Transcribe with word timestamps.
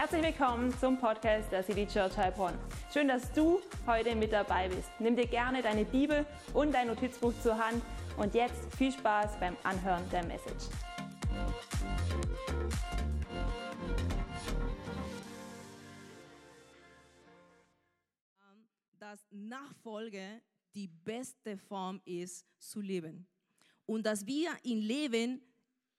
Herzlich 0.00 0.22
willkommen 0.22 0.72
zum 0.78 0.96
Podcast 0.96 1.50
der 1.50 1.64
City 1.64 1.84
Church 1.84 2.16
Heilbronn. 2.16 2.54
Schön, 2.94 3.08
dass 3.08 3.32
du 3.32 3.60
heute 3.84 4.14
mit 4.14 4.32
dabei 4.32 4.68
bist. 4.68 4.88
Nimm 5.00 5.16
dir 5.16 5.26
gerne 5.26 5.60
deine 5.60 5.84
Bibel 5.84 6.24
und 6.54 6.72
dein 6.72 6.86
Notizbuch 6.86 7.32
zur 7.42 7.58
Hand 7.58 7.82
und 8.16 8.32
jetzt 8.32 8.72
viel 8.76 8.92
Spaß 8.92 9.40
beim 9.40 9.56
Anhören 9.64 10.08
der 10.10 10.24
Message. 10.24 10.66
dass 19.00 19.26
Nachfolge 19.32 20.40
die 20.76 20.86
beste 20.86 21.56
Form 21.56 22.00
ist 22.04 22.46
zu 22.60 22.80
leben. 22.80 23.26
Und 23.84 24.06
dass 24.06 24.24
wir 24.24 24.50
im 24.62 24.78
Leben 24.78 25.42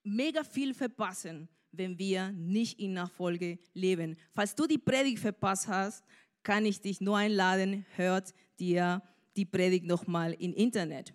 mega 0.04 0.42
viel 0.42 0.72
verpassen, 0.72 1.50
wenn 1.72 1.98
wir 1.98 2.32
nicht 2.32 2.80
in 2.80 2.94
Nachfolge 2.94 3.58
leben. 3.74 4.16
Falls 4.32 4.54
du 4.54 4.66
die 4.66 4.78
Predigt 4.78 5.18
verpasst 5.18 5.68
hast, 5.68 6.04
kann 6.42 6.64
ich 6.64 6.80
dich 6.80 7.00
nur 7.00 7.16
einladen, 7.16 7.86
hört 7.96 8.34
dir 8.58 9.02
die 9.36 9.44
Predigt 9.44 9.86
nochmal 9.86 10.34
im 10.38 10.52
Internet. 10.54 11.14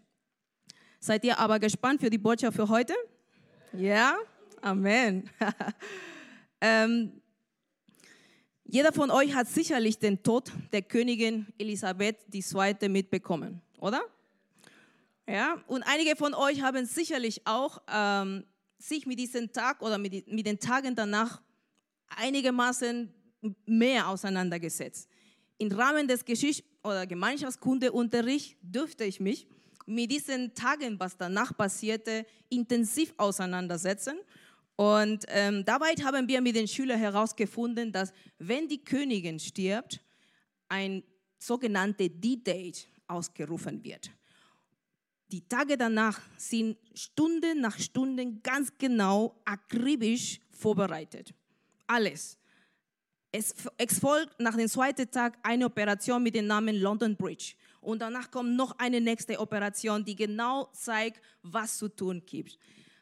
Seid 1.00 1.23
ihr 1.23 1.38
aber 1.38 1.59
gespannt 1.59 2.02
für 2.02 2.09
die 2.09 2.18
Botschaft 2.18 2.55
für 2.55 2.70
heute? 2.70 2.94
Ja? 3.73 4.18
Amen. 4.62 5.30
ähm, 6.62 7.22
jeder 8.64 8.92
von 8.92 9.12
euch 9.12 9.36
hat 9.36 9.48
sicherlich 9.48 10.00
den 10.00 10.23
Tod 10.23 10.52
der 10.72 10.81
Königin 10.81 11.48
Elisabeth 11.59 12.17
II. 12.34 12.90
mitbekommen, 12.90 13.62
oder? 13.80 14.02
Ja, 15.28 15.62
und 15.67 15.84
einige 15.84 16.16
von 16.16 16.34
euch 16.34 16.62
haben 16.62 16.86
sicherlich 16.86 17.45
auch 17.45 17.81
ähm, 17.88 18.44
sich 18.88 19.05
mit 19.05 19.20
diesem 19.20 19.52
Tag 19.52 19.81
oder 19.81 19.98
mit, 19.98 20.28
mit 20.31 20.45
den 20.45 20.59
Tagen 20.59 20.95
danach 20.95 21.41
einigermaßen 22.08 23.11
mehr 23.66 24.08
auseinandergesetzt. 24.08 25.09
Im 25.58 25.72
Rahmen 25.72 26.08
des 26.08 26.23
Geschichts- 26.23 26.67
oder 26.83 27.08
Gemeinschaftskundeunterrichts 27.08 28.55
dürfte 28.61 29.05
ich 29.05 29.19
mich 29.19 29.47
mit 29.86 30.11
diesen 30.11 30.53
Tagen, 30.53 31.00
was 31.00 31.17
danach 31.17 31.55
passierte, 31.55 32.25
intensiv 32.50 33.14
auseinandersetzen. 33.17 34.17
Und 34.75 35.25
ähm, 35.30 35.64
dabei 35.64 35.94
haben 36.03 36.27
wir 36.27 36.42
mit 36.42 36.55
den 36.55 36.67
Schülern 36.67 36.99
herausgefunden, 36.99 37.92
dass 37.92 38.11
wenn 38.39 38.67
die 38.67 38.83
Königin 38.83 39.39
stirbt, 39.39 40.02
ein 40.67 41.03
sogenannter 41.39 42.09
D-Date 42.09 42.88
ausgerufen 43.08 43.83
wird. 43.83 44.11
Die 45.31 45.48
Tage 45.48 45.78
danach 45.78 46.20
sind 46.38 46.78
Stunde 46.94 47.59
nach 47.59 47.78
Stunde 47.80 48.26
ganz 48.44 48.72
genau, 48.78 49.42
akribisch 49.44 50.40
vorbereitet. 50.52 51.34
Alles. 51.88 52.38
Es, 53.32 53.54
es 53.78 54.00
folgt 54.00 54.40
nach 54.40 54.56
dem 54.56 54.70
zweiten 54.70 55.09
Tag 55.09 55.38
eine 55.44 55.66
Operation 55.66 56.23
mit 56.23 56.36
dem 56.36 56.48
Namen 56.48 56.76
London 56.76 57.16
Bridge. 57.16 57.56
Und 57.82 58.02
danach 58.02 58.32
kommt 58.32 58.56
noch 58.56 58.78
eine 58.78 59.02
nächste 59.02 59.38
Operation, 59.40 60.06
die 60.06 60.16
genau 60.16 60.70
zeigt, 60.73 61.22
was 61.42 61.78
zu 61.78 61.89
tun 61.89 62.22
gibt. 62.26 62.58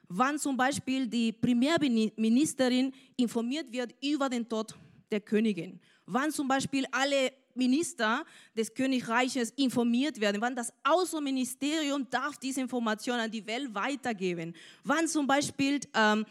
Wann 0.08 0.40
zum 0.40 0.58
Beispiel 0.58 1.08
die 1.08 1.32
Premierministerin 1.32 2.94
informiert 3.16 3.72
wird 3.72 3.94
über 4.04 4.30
den 4.30 4.48
Tod 4.48 4.76
der 5.12 5.22
Königin. 5.22 5.80
Wann 6.06 6.32
zum 6.32 6.48
Beispiel 6.48 6.86
alle 6.92 7.32
Minister 7.56 8.26
des 8.56 8.74
Königreiches 8.74 9.52
informiert 9.52 10.20
werden, 10.20 10.42
wann 10.42 10.56
das 10.56 10.74
Außenministerium 10.84 12.08
darf 12.10 12.38
diese 12.38 12.62
Information 12.62 13.20
an 13.20 13.32
die 13.32 13.46
Welt 13.46 13.74
weitergeben, 13.74 14.54
wann 14.84 15.08
zum 15.08 15.28
Beispiel 15.28 15.80
ähm, 15.94 16.26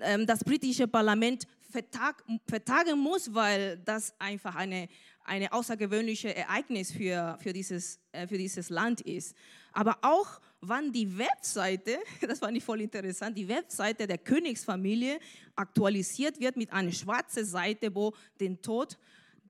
ähm, 0.00 0.26
das 0.26 0.44
britische 0.44 0.86
Parlament 0.86 1.46
vertag, 1.70 2.24
vertagen 2.46 2.98
muss, 2.98 3.32
weil 3.32 3.78
das 3.84 4.14
einfach 4.18 4.54
eine, 4.54 4.88
eine 5.24 5.52
außergewöhnliche 5.52 6.34
Ereignis 6.34 6.92
für, 6.92 7.38
für, 7.40 7.52
dieses, 7.52 8.00
äh, 8.12 8.26
für 8.26 8.38
dieses 8.38 8.70
Land 8.70 9.00
ist. 9.02 9.34
Aber 9.72 9.98
auch 10.02 10.40
wann 10.60 10.92
die 10.92 11.18
Webseite, 11.18 11.98
das 12.20 12.38
fand 12.38 12.56
ich 12.56 12.64
voll 12.64 12.80
interessant, 12.80 13.36
die 13.36 13.48
Webseite 13.48 14.06
der 14.06 14.18
Königsfamilie 14.18 15.18
aktualisiert 15.54 16.40
wird 16.40 16.56
mit 16.56 16.72
einer 16.72 16.92
schwarzen 16.92 17.44
Seite, 17.44 17.94
wo 17.94 18.14
den 18.40 18.60
Tod 18.60 18.98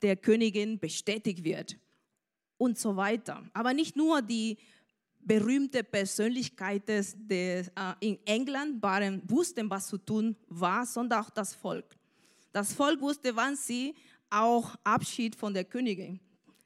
der 0.02 0.16
Königin 0.16 0.78
bestätigt 0.78 1.44
wird 1.44 1.76
und 2.56 2.78
so 2.78 2.96
weiter. 2.96 3.42
Aber 3.52 3.72
nicht 3.72 3.96
nur 3.96 4.22
die 4.22 4.58
berühmte 5.20 5.84
Persönlichkeiten 5.84 7.06
äh, 7.28 7.64
in 8.00 8.18
England 8.24 8.82
waren, 8.82 9.22
wussten, 9.28 9.68
was 9.68 9.88
zu 9.88 9.98
tun 9.98 10.36
war, 10.48 10.86
sondern 10.86 11.20
auch 11.20 11.30
das 11.30 11.54
Volk. 11.54 11.96
Das 12.52 12.72
Volk 12.72 13.00
wusste, 13.00 13.34
wann 13.36 13.56
sie 13.56 13.94
auch 14.30 14.74
Abschied 14.84 15.36
von 15.36 15.52
der 15.52 15.64
Königin 15.64 16.20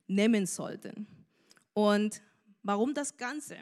nehmen 0.07 0.47
sollten. 0.47 1.07
Und 1.75 2.23
warum 2.63 2.95
das 2.95 3.17
Ganze? 3.17 3.57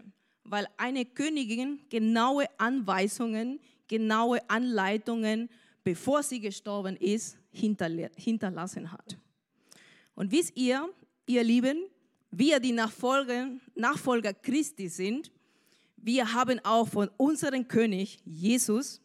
Weil 0.45 0.67
eine 0.77 1.05
Königin 1.05 1.81
genaue 1.89 2.47
Anweisungen, 2.59 3.61
genaue 3.89 4.39
Anleitungen, 4.49 5.49
bevor 5.83 6.23
sie 6.23 6.41
gestorben 6.41 6.97
ist, 6.97 7.39
hinterlassen 7.53 8.93
hat. 8.93 9.17
Und 10.21 10.33
wisst 10.33 10.55
ihr, 10.55 10.87
ihr 11.25 11.43
Lieben, 11.43 11.87
wir, 12.31 12.61
die 12.61 12.73
Nachfolger, 12.73 13.53
Nachfolger 13.75 14.35
Christi 14.35 14.87
sind, 14.87 15.33
wir 15.97 16.35
haben 16.35 16.61
auch 16.63 16.87
von 16.89 17.09
unserem 17.17 17.67
König 17.67 18.19
Jesus 18.27 19.01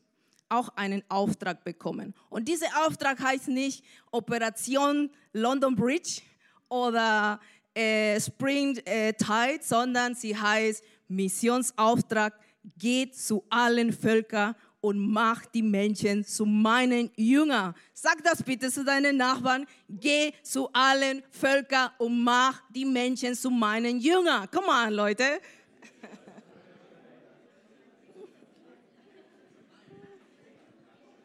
auch 0.50 0.68
einen 0.76 1.04
Auftrag 1.08 1.64
bekommen. 1.64 2.14
Und 2.30 2.50
dieser 2.50 2.68
Auftrag 2.86 3.18
heißt 3.22 3.48
nicht 3.48 3.86
Operation 4.12 5.10
London 5.32 5.74
Bridge 5.74 6.20
oder 6.68 7.40
äh, 7.74 8.20
Spring 8.20 8.76
äh, 8.84 9.14
Tide, 9.14 9.60
sondern 9.62 10.16
sie 10.16 10.36
heißt 10.36 10.84
Missionsauftrag, 11.08 12.38
geht 12.78 13.16
zu 13.16 13.46
allen 13.50 13.94
Völkern 13.94 14.54
und 14.86 15.00
mach 15.00 15.48
die 15.48 15.64
Menschen 15.64 16.24
zu 16.24 16.46
meinen 16.46 17.10
Jüngern. 17.16 17.74
Sag 17.92 18.24
das 18.24 18.44
bitte 18.44 18.70
zu 18.70 18.86
deinen 18.86 19.18
Nachbarn. 19.18 19.66
Geh 19.90 20.32
zu 20.44 20.72
allen 20.72 21.24
Völkern 21.32 21.90
und 21.98 22.24
mach 22.24 22.62
die 22.70 22.86
Menschen 22.86 23.34
zu 23.34 23.50
meinen 23.50 24.00
Jüngern. 24.00 24.48
Come 24.52 24.68
on, 24.68 24.94
Leute. 24.94 25.42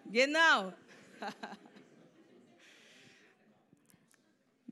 genau. 0.11 0.73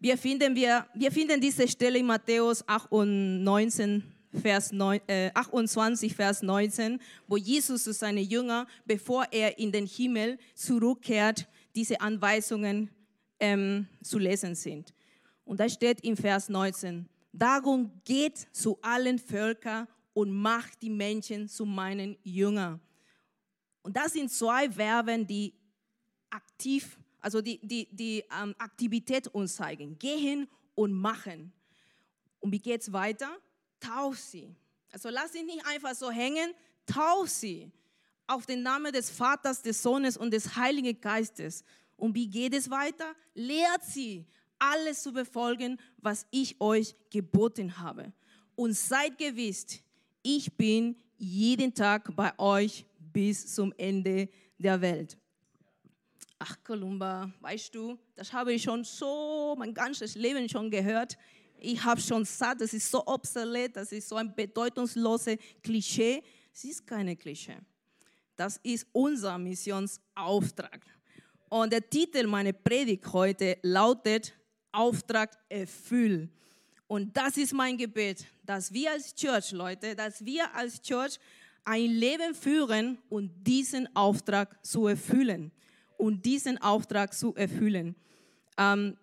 Wir 0.01 0.17
finden, 0.17 0.55
wir, 0.55 0.87
wir 0.95 1.11
finden 1.11 1.41
diese 1.41 1.67
Stelle 1.67 1.99
in 1.99 2.07
Matthäus 2.07 2.63
8 2.69 2.93
und 2.93 3.43
19 3.43 4.05
Vers 4.33 4.73
9, 4.73 5.01
äh, 5.07 5.31
28, 5.35 6.15
Vers 6.15 6.43
19, 6.43 7.01
wo 7.27 7.37
Jesus 7.37 7.85
zu 7.85 7.93
seinen 7.93 8.25
Jüngern, 8.25 8.67
bevor 8.85 9.27
er 9.31 9.59
in 9.59 9.73
den 9.73 9.87
Himmel 9.87 10.39
zurückkehrt, 10.55 11.49
diese 11.75 12.01
Anweisungen 12.01 12.91
ähm, 13.41 13.87
zu 14.03 14.19
lesen 14.19 14.55
sind. 14.55 14.95
Und 15.45 15.61
da 15.61 15.69
steht 15.69 16.03
im 16.05 16.17
Vers 16.17 16.49
19, 16.49 17.09
darum 17.33 17.91
geht 18.05 18.49
zu 18.53 18.79
allen 18.83 19.19
Völkern 19.19 19.87
und 20.13 20.31
macht 20.31 20.83
die 20.83 20.91
Menschen 20.91 21.49
zu 21.49 21.65
meinen 21.65 22.17
Jüngern. 22.23 22.81
Und 23.83 23.97
das 23.97 24.13
sind 24.13 24.31
zwei 24.31 24.71
Verben, 24.71 25.27
die 25.27 25.55
aktiv, 26.29 26.99
also 27.21 27.41
die, 27.41 27.59
die, 27.63 27.89
die 27.91 28.25
ähm, 28.43 28.55
Aktivität 28.59 29.29
uns 29.29 29.57
zeigen. 29.57 29.99
Gehen 29.99 30.49
und 30.75 30.93
machen. 30.93 31.53
Und 32.41 32.53
wie 32.53 32.59
geht 32.59 32.83
es 32.83 32.93
weiter? 32.93 33.31
Tauf 33.81 34.19
sie. 34.19 34.55
Also 34.93 35.09
lass 35.11 35.33
sie 35.33 35.43
nicht 35.43 35.65
einfach 35.67 35.95
so 35.95 36.11
hängen, 36.11 36.53
tauf 36.87 37.29
sie 37.29 37.71
auf 38.27 38.47
den 38.47 38.63
Namen 38.63 38.93
des 38.93 39.11
Vaters, 39.11 39.63
des 39.63 39.83
Sohnes 39.83 40.17
und 40.17 40.33
des 40.33 40.57
Heiligen 40.57 41.01
Geistes. 41.01 41.65
Und 41.97 42.15
wie 42.15 42.29
geht 42.29 42.55
es 42.55 42.71
weiter? 42.71 43.15
Lehrt 43.35 43.85
sie, 43.85 44.27
alles 44.59 45.03
zu 45.03 45.13
befolgen, 45.13 45.79
was 45.99 46.27
ich 46.31 46.61
euch 46.61 46.95
geboten 47.11 47.79
habe. 47.79 48.13
Und 48.55 48.75
seid 48.75 49.19
gewiss, 49.19 49.67
ich 50.23 50.53
bin 50.57 50.97
jeden 51.17 51.73
Tag 51.73 52.15
bei 52.15 52.37
euch 52.39 52.85
bis 52.99 53.55
zum 53.55 53.73
Ende 53.77 54.29
der 54.59 54.81
Welt. 54.81 55.17
Ach, 56.39 56.57
Kolumba, 56.63 57.33
weißt 57.41 57.75
du, 57.75 57.99
das 58.15 58.33
habe 58.33 58.53
ich 58.53 58.63
schon 58.63 58.85
so 58.85 59.57
mein 59.59 59.75
ganzes 59.75 60.15
Leben 60.15 60.49
schon 60.49 60.71
gehört 60.71 61.19
ich 61.61 61.83
habe 61.83 62.01
schon 62.01 62.25
satt, 62.25 62.61
das 62.61 62.73
ist 62.73 62.91
so 62.91 63.07
obsolet, 63.07 63.77
das 63.77 63.93
ist 63.93 64.09
so 64.09 64.17
ein 64.17 64.35
bedeutungsloses 64.35 65.37
Klischee. 65.63 66.23
Es 66.53 66.65
ist 66.65 66.87
keine 66.87 67.17
Klischee. 67.17 67.59
Das 68.37 68.59
ist 68.63 68.87
unser 68.93 69.37
Missionsauftrag. 69.39 70.81
Und 71.49 71.73
der 71.73 71.89
Titel 71.89 72.27
meiner 72.27 72.53
Predigt 72.53 73.13
heute 73.13 73.59
lautet 73.63 74.35
Auftrag 74.71 75.37
erfüllt. 75.49 76.31
Und 76.87 77.17
das 77.17 77.37
ist 77.37 77.53
mein 77.53 77.77
Gebet, 77.77 78.27
dass 78.45 78.73
wir 78.73 78.93
als 78.93 79.15
Church, 79.15 79.53
Leute, 79.53 79.95
dass 79.95 80.25
wir 80.25 80.55
als 80.55 80.81
Church 80.81 81.19
ein 81.65 81.91
Leben 81.91 82.35
führen 82.35 82.99
und 83.09 83.31
diesen 83.47 83.95
Auftrag 83.95 84.65
zu 84.65 84.87
erfüllen. 84.87 85.53
Und 85.97 86.25
diesen 86.25 86.59
Auftrag 86.59 87.13
zu 87.13 87.35
erfüllen. 87.35 87.97
Ähm, 88.57 88.97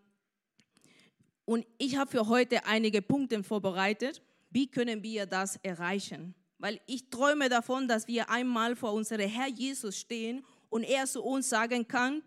und 1.45 1.65
ich 1.77 1.95
habe 1.95 2.09
für 2.09 2.27
heute 2.27 2.65
einige 2.65 3.01
Punkte 3.01 3.41
vorbereitet. 3.43 4.21
Wie 4.49 4.67
können 4.67 5.03
wir 5.03 5.25
das 5.25 5.57
erreichen? 5.57 6.33
Weil 6.57 6.79
ich 6.87 7.09
träume 7.09 7.49
davon, 7.49 7.87
dass 7.87 8.07
wir 8.07 8.29
einmal 8.29 8.75
vor 8.75 8.93
unserem 8.93 9.29
Herr 9.29 9.47
Jesus 9.47 9.97
stehen 9.97 10.43
und 10.69 10.83
er 10.83 11.05
zu 11.05 11.23
uns 11.23 11.49
sagen 11.49 11.87
kann, 11.87 12.23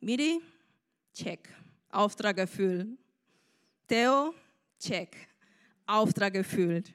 Miri, 0.00 0.40
check, 1.12 1.48
Auftrag 1.90 2.38
erfüllt. 2.38 2.88
Theo, 3.86 4.34
check, 4.80 5.16
Auftrag 5.86 6.34
erfüllt. 6.34 6.94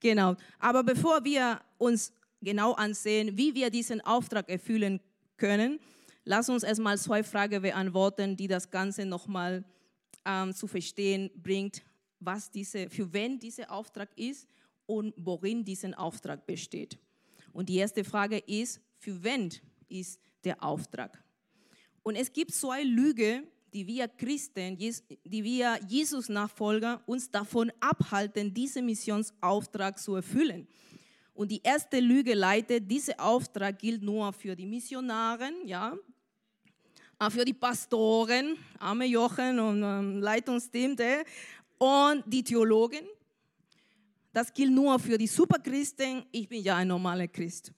Genau. 0.00 0.36
Aber 0.58 0.84
bevor 0.84 1.24
wir 1.24 1.60
uns 1.78 2.12
genau 2.40 2.72
ansehen, 2.74 3.36
wie 3.36 3.54
wir 3.54 3.70
diesen 3.70 4.00
Auftrag 4.02 4.48
erfüllen 4.48 5.00
können, 5.36 5.80
lass 6.24 6.48
uns 6.48 6.62
erstmal 6.62 6.98
zwei 6.98 7.22
Fragen 7.22 7.62
beantworten, 7.62 8.36
die 8.36 8.46
das 8.46 8.70
Ganze 8.70 9.06
nochmal 9.06 9.64
ähm, 10.24 10.54
zu 10.54 10.66
verstehen 10.66 11.30
bringt, 11.36 11.82
was 12.20 12.50
diese, 12.50 12.88
für 12.90 13.12
wen 13.12 13.38
dieser 13.38 13.70
Auftrag 13.70 14.10
ist 14.16 14.46
und 14.86 15.14
worin 15.16 15.64
diesen 15.64 15.94
Auftrag 15.94 16.46
besteht. 16.46 16.98
Und 17.52 17.68
die 17.68 17.76
erste 17.76 18.04
Frage 18.04 18.38
ist, 18.38 18.80
für 18.98 19.22
wen 19.22 19.52
ist 19.88 20.20
der 20.44 20.62
Auftrag? 20.62 21.22
Und 22.02 22.16
es 22.16 22.32
gibt 22.32 22.52
zwei 22.52 22.82
Lüge, 22.82 23.42
die 23.72 23.86
wir 23.86 24.08
Christen, 24.08 24.76
die 24.78 25.44
wir 25.44 25.78
Jesus-Nachfolger 25.88 27.02
uns 27.06 27.30
davon 27.30 27.70
abhalten, 27.80 28.52
diesen 28.52 28.86
Missionsauftrag 28.86 29.98
zu 29.98 30.14
erfüllen. 30.14 30.66
Und 31.34 31.50
die 31.50 31.60
erste 31.62 32.00
Lüge 32.00 32.34
leitet, 32.34 32.90
dieser 32.90 33.20
Auftrag 33.20 33.78
gilt 33.78 34.02
nur 34.02 34.32
für 34.32 34.56
die 34.56 34.66
Missionaren, 34.66 35.54
ja, 35.66 35.96
für 37.30 37.44
die 37.44 37.54
Pastoren, 37.54 38.56
arme 38.78 39.06
Jochen 39.06 39.58
und 39.58 39.82
ähm, 39.82 40.20
Leitungsteam, 40.20 40.96
und 41.78 42.24
die 42.26 42.42
Theologen. 42.42 43.06
Das 44.32 44.52
gilt 44.52 44.72
nur 44.72 44.98
für 44.98 45.18
die 45.18 45.26
Superchristen. 45.26 46.24
Ich 46.30 46.48
bin 46.48 46.62
ja 46.62 46.76
ein 46.76 46.88
normaler 46.88 47.28
Christ. 47.28 47.72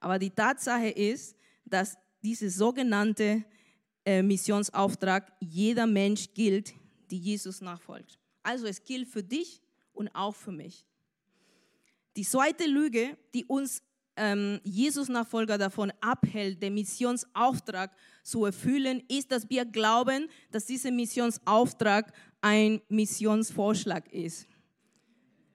Aber 0.00 0.18
die 0.18 0.30
Tatsache 0.30 0.88
ist, 0.88 1.36
dass 1.64 1.96
dieser 2.22 2.50
sogenannte 2.50 3.44
äh, 4.04 4.22
Missionsauftrag 4.22 5.32
jeder 5.40 5.86
Mensch 5.86 6.28
gilt, 6.34 6.74
die 7.10 7.18
Jesus 7.18 7.60
nachfolgt. 7.60 8.18
Also 8.42 8.66
es 8.66 8.82
gilt 8.82 9.08
für 9.08 9.22
dich 9.22 9.60
und 9.92 10.08
auch 10.14 10.34
für 10.34 10.52
mich. 10.52 10.84
Die 12.16 12.24
zweite 12.24 12.66
Lüge, 12.66 13.16
die 13.32 13.44
uns 13.44 13.82
ähm, 14.18 14.60
Jesus-Nachfolger 14.64 15.56
davon 15.56 15.92
abhält, 16.00 16.62
den 16.62 16.74
Missionsauftrag 16.74 17.96
zu 18.22 18.44
erfüllen, 18.44 19.02
ist, 19.08 19.30
dass 19.32 19.48
wir 19.48 19.64
glauben, 19.64 20.28
dass 20.50 20.66
dieser 20.66 20.90
Missionsauftrag 20.90 22.12
ein 22.40 22.80
Missionsvorschlag 22.88 24.12
ist. 24.12 24.46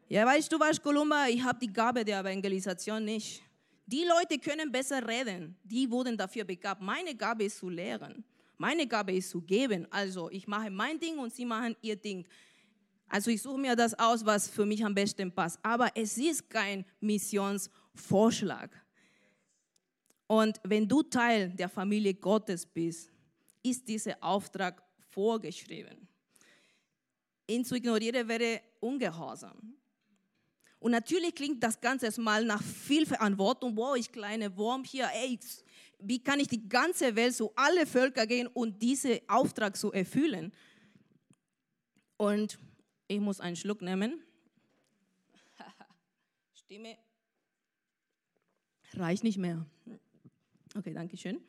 Ja, 0.10 0.26
weißt 0.26 0.52
du 0.52 0.60
was, 0.60 0.82
Columba, 0.82 1.28
ich 1.28 1.44
habe 1.44 1.60
die 1.60 1.72
Gabe 1.72 2.04
der 2.04 2.20
Evangelisation 2.20 3.04
nicht. 3.04 3.42
Die 3.86 4.06
Leute 4.06 4.40
können 4.40 4.72
besser 4.72 5.06
reden, 5.08 5.56
die 5.64 5.90
wurden 5.90 6.18
dafür 6.18 6.46
begabt. 6.46 6.82
Meine 6.82 7.16
Gabe 7.16 7.46
ist 7.46 7.58
zu 7.58 7.70
lehren. 7.70 8.24
Meine 8.58 8.88
Gabe 8.88 9.14
ist 9.14 9.30
zu 9.30 9.42
geben. 9.42 9.88
Also 9.90 10.30
ich 10.30 10.48
mache 10.48 10.70
mein 10.70 11.00
Ding 11.00 11.18
und 11.18 11.34
sie 11.34 11.46
machen 11.46 11.76
ihr 11.82 11.96
Ding. 11.96 12.26
Also 13.10 13.30
ich 13.30 13.42
suche 13.42 13.60
mir 13.60 13.76
das 13.76 13.94
aus, 14.00 14.26
was 14.26 14.48
für 14.48 14.66
mich 14.66 14.84
am 14.86 14.96
besten 14.96 15.32
passt. 15.32 15.60
Aber 15.64 15.90
es 15.96 16.18
ist 16.18 16.50
kein 16.50 16.86
Missionsvorschlag. 17.00 17.83
Und 20.28 20.60
wenn 20.64 20.88
du 20.88 21.04
Teil 21.04 21.50
der 21.50 21.70
Familie 21.70 22.14
Gottes 22.14 22.66
bist, 22.66 23.12
ist 23.62 23.88
dieser 23.88 24.16
Auftrag 24.22 24.84
vorgeschrieben. 25.10 26.08
Ihn 27.48 27.64
zu 27.64 27.76
ignorieren 27.76 28.28
wäre 28.28 28.62
ungehorsam. 28.80 29.76
Und 30.80 30.92
natürlich 30.92 31.34
klingt 31.34 31.64
das 31.64 31.80
Ganze 31.80 32.08
erstmal 32.08 32.44
nach 32.44 32.62
viel 32.62 33.06
Verantwortung. 33.06 33.78
Wow, 33.78 33.96
ich 33.96 34.12
kleine 34.12 34.56
Wurm 34.58 34.84
hier, 34.84 35.08
ey, 35.14 35.40
wie 36.00 36.22
kann 36.22 36.40
ich 36.40 36.48
die 36.48 36.68
ganze 36.68 37.16
Welt, 37.16 37.34
so 37.34 37.54
alle 37.56 37.86
Völker 37.86 38.28
gehen 38.28 38.48
und 38.48 38.82
diesen 38.82 39.20
Auftrag 39.28 39.78
so 39.78 39.92
erfüllen? 39.94 40.52
Und 42.18 42.60
ich 43.08 43.20
muss 43.20 43.40
einen 43.40 43.56
Schluck 43.56 43.82
nehmen. 43.82 44.22
Stimme 46.54 46.98
reicht 48.98 49.24
nicht 49.24 49.38
mehr. 49.38 49.66
Okay, 50.76 50.94
danke 50.94 51.18
schön. 51.18 51.40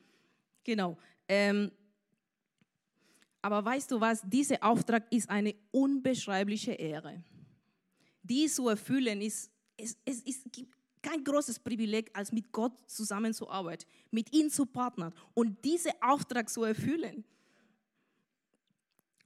Genau. 0.64 0.96
Ähm, 1.29 1.70
aber 3.43 3.64
weißt 3.64 3.91
du 3.91 4.00
was? 4.00 4.23
Dieser 4.25 4.62
Auftrag 4.62 5.05
ist 5.12 5.29
eine 5.29 5.55
unbeschreibliche 5.70 6.73
Ehre. 6.73 7.23
Die 8.23 8.46
zu 8.46 8.69
erfüllen 8.69 9.20
ist, 9.20 9.50
es, 9.76 9.99
es, 10.05 10.23
es 10.25 10.44
gibt 10.50 10.75
kein 11.02 11.23
großes 11.23 11.58
Privileg, 11.58 12.11
als 12.14 12.32
mit 12.32 12.50
Gott 12.50 12.73
zusammenzuarbeiten, 12.87 13.87
mit 14.11 14.32
ihm 14.32 14.49
zu 14.49 14.64
partnern 14.64 15.12
und 15.35 15.62
diesen 15.62 15.93
Auftrag 16.00 16.49
zu 16.49 16.64
erfüllen. 16.64 17.25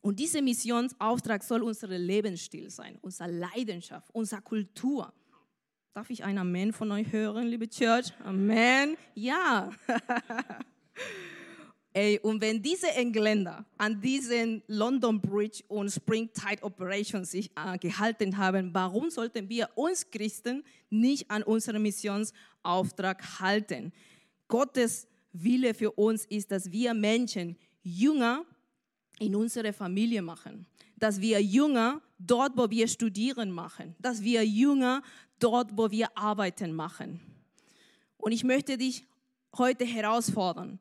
Und 0.00 0.18
dieser 0.18 0.42
Missionsauftrag 0.42 1.42
soll 1.42 1.62
unser 1.62 1.88
Lebensstil 1.88 2.70
sein, 2.70 2.98
unsere 3.00 3.30
Leidenschaft, 3.30 4.12
unsere 4.12 4.42
Kultur. 4.42 5.12
Darf 5.98 6.10
ich 6.10 6.22
ein 6.22 6.38
Amen 6.38 6.72
von 6.72 6.92
euch 6.92 7.10
hören, 7.10 7.48
liebe 7.48 7.68
Church? 7.68 8.12
Amen. 8.22 8.96
Ja. 9.16 9.68
Ey, 11.92 12.20
und 12.20 12.40
wenn 12.40 12.62
diese 12.62 12.86
Engländer 12.92 13.66
an 13.76 14.00
diesen 14.00 14.62
London 14.68 15.20
Bridge 15.20 15.64
und 15.66 15.90
Springtide 15.90 16.62
Operation 16.62 17.24
sich 17.24 17.50
äh, 17.56 17.76
gehalten 17.78 18.36
haben, 18.36 18.72
warum 18.72 19.10
sollten 19.10 19.48
wir 19.48 19.70
uns 19.74 20.08
Christen 20.08 20.62
nicht 20.88 21.28
an 21.28 21.42
unseren 21.42 21.82
Missionsauftrag 21.82 23.40
halten? 23.40 23.92
Gottes 24.46 25.08
Wille 25.32 25.74
für 25.74 25.90
uns 25.90 26.26
ist, 26.26 26.52
dass 26.52 26.70
wir 26.70 26.94
Menschen 26.94 27.56
jünger 27.82 28.44
in 29.18 29.34
unserer 29.34 29.72
Familie 29.72 30.22
machen, 30.22 30.64
dass 30.94 31.20
wir 31.20 31.42
jünger 31.42 32.00
dort, 32.30 32.56
wo 32.56 32.70
wir 32.70 32.88
studieren 32.88 33.50
machen, 33.50 33.94
dass 33.98 34.22
wir 34.22 34.46
jünger 34.46 35.02
dort, 35.38 35.76
wo 35.76 35.90
wir 35.90 36.16
arbeiten 36.16 36.72
machen. 36.72 37.20
Und 38.16 38.32
ich 38.32 38.44
möchte 38.44 38.76
dich 38.76 39.04
heute 39.56 39.84
herausfordern, 39.84 40.78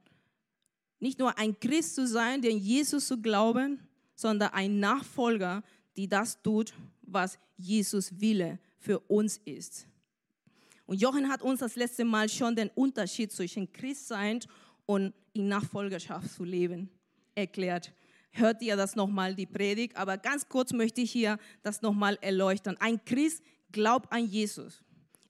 nicht 0.99 1.19
nur 1.19 1.37
ein 1.37 1.59
Christ 1.59 1.95
zu 1.95 2.07
sein, 2.07 2.41
den 2.41 2.57
Jesus 2.57 3.07
zu 3.07 3.21
glauben, 3.21 3.79
sondern 4.15 4.49
ein 4.53 4.79
Nachfolger, 4.79 5.63
die 5.95 6.07
das 6.07 6.41
tut, 6.41 6.73
was 7.01 7.37
Jesus 7.55 8.19
Wille 8.19 8.59
für 8.79 8.99
uns 8.99 9.37
ist. 9.45 9.87
Und 10.85 11.01
Jochen 11.01 11.29
hat 11.29 11.41
uns 11.41 11.59
das 11.59 11.75
letzte 11.75 12.05
Mal 12.05 12.29
schon 12.29 12.55
den 12.55 12.69
Unterschied 12.69 13.31
zwischen 13.31 13.71
Christsein 13.71 14.39
und 14.85 15.13
in 15.33 15.49
Nachfolgerschaft 15.49 16.31
zu 16.31 16.43
leben 16.43 16.89
erklärt. 17.35 17.91
Hört 18.31 18.61
ihr 18.61 18.75
das 18.75 18.95
nochmal, 18.95 19.35
die 19.35 19.45
Predigt? 19.45 19.95
Aber 19.95 20.17
ganz 20.17 20.47
kurz 20.47 20.73
möchte 20.73 21.01
ich 21.01 21.11
hier 21.11 21.37
das 21.63 21.81
nochmal 21.81 22.17
erleuchten. 22.21 22.77
Ein 22.79 23.03
Christ 23.03 23.43
glaubt 23.71 24.11
an 24.11 24.25
Jesus. 24.25 24.83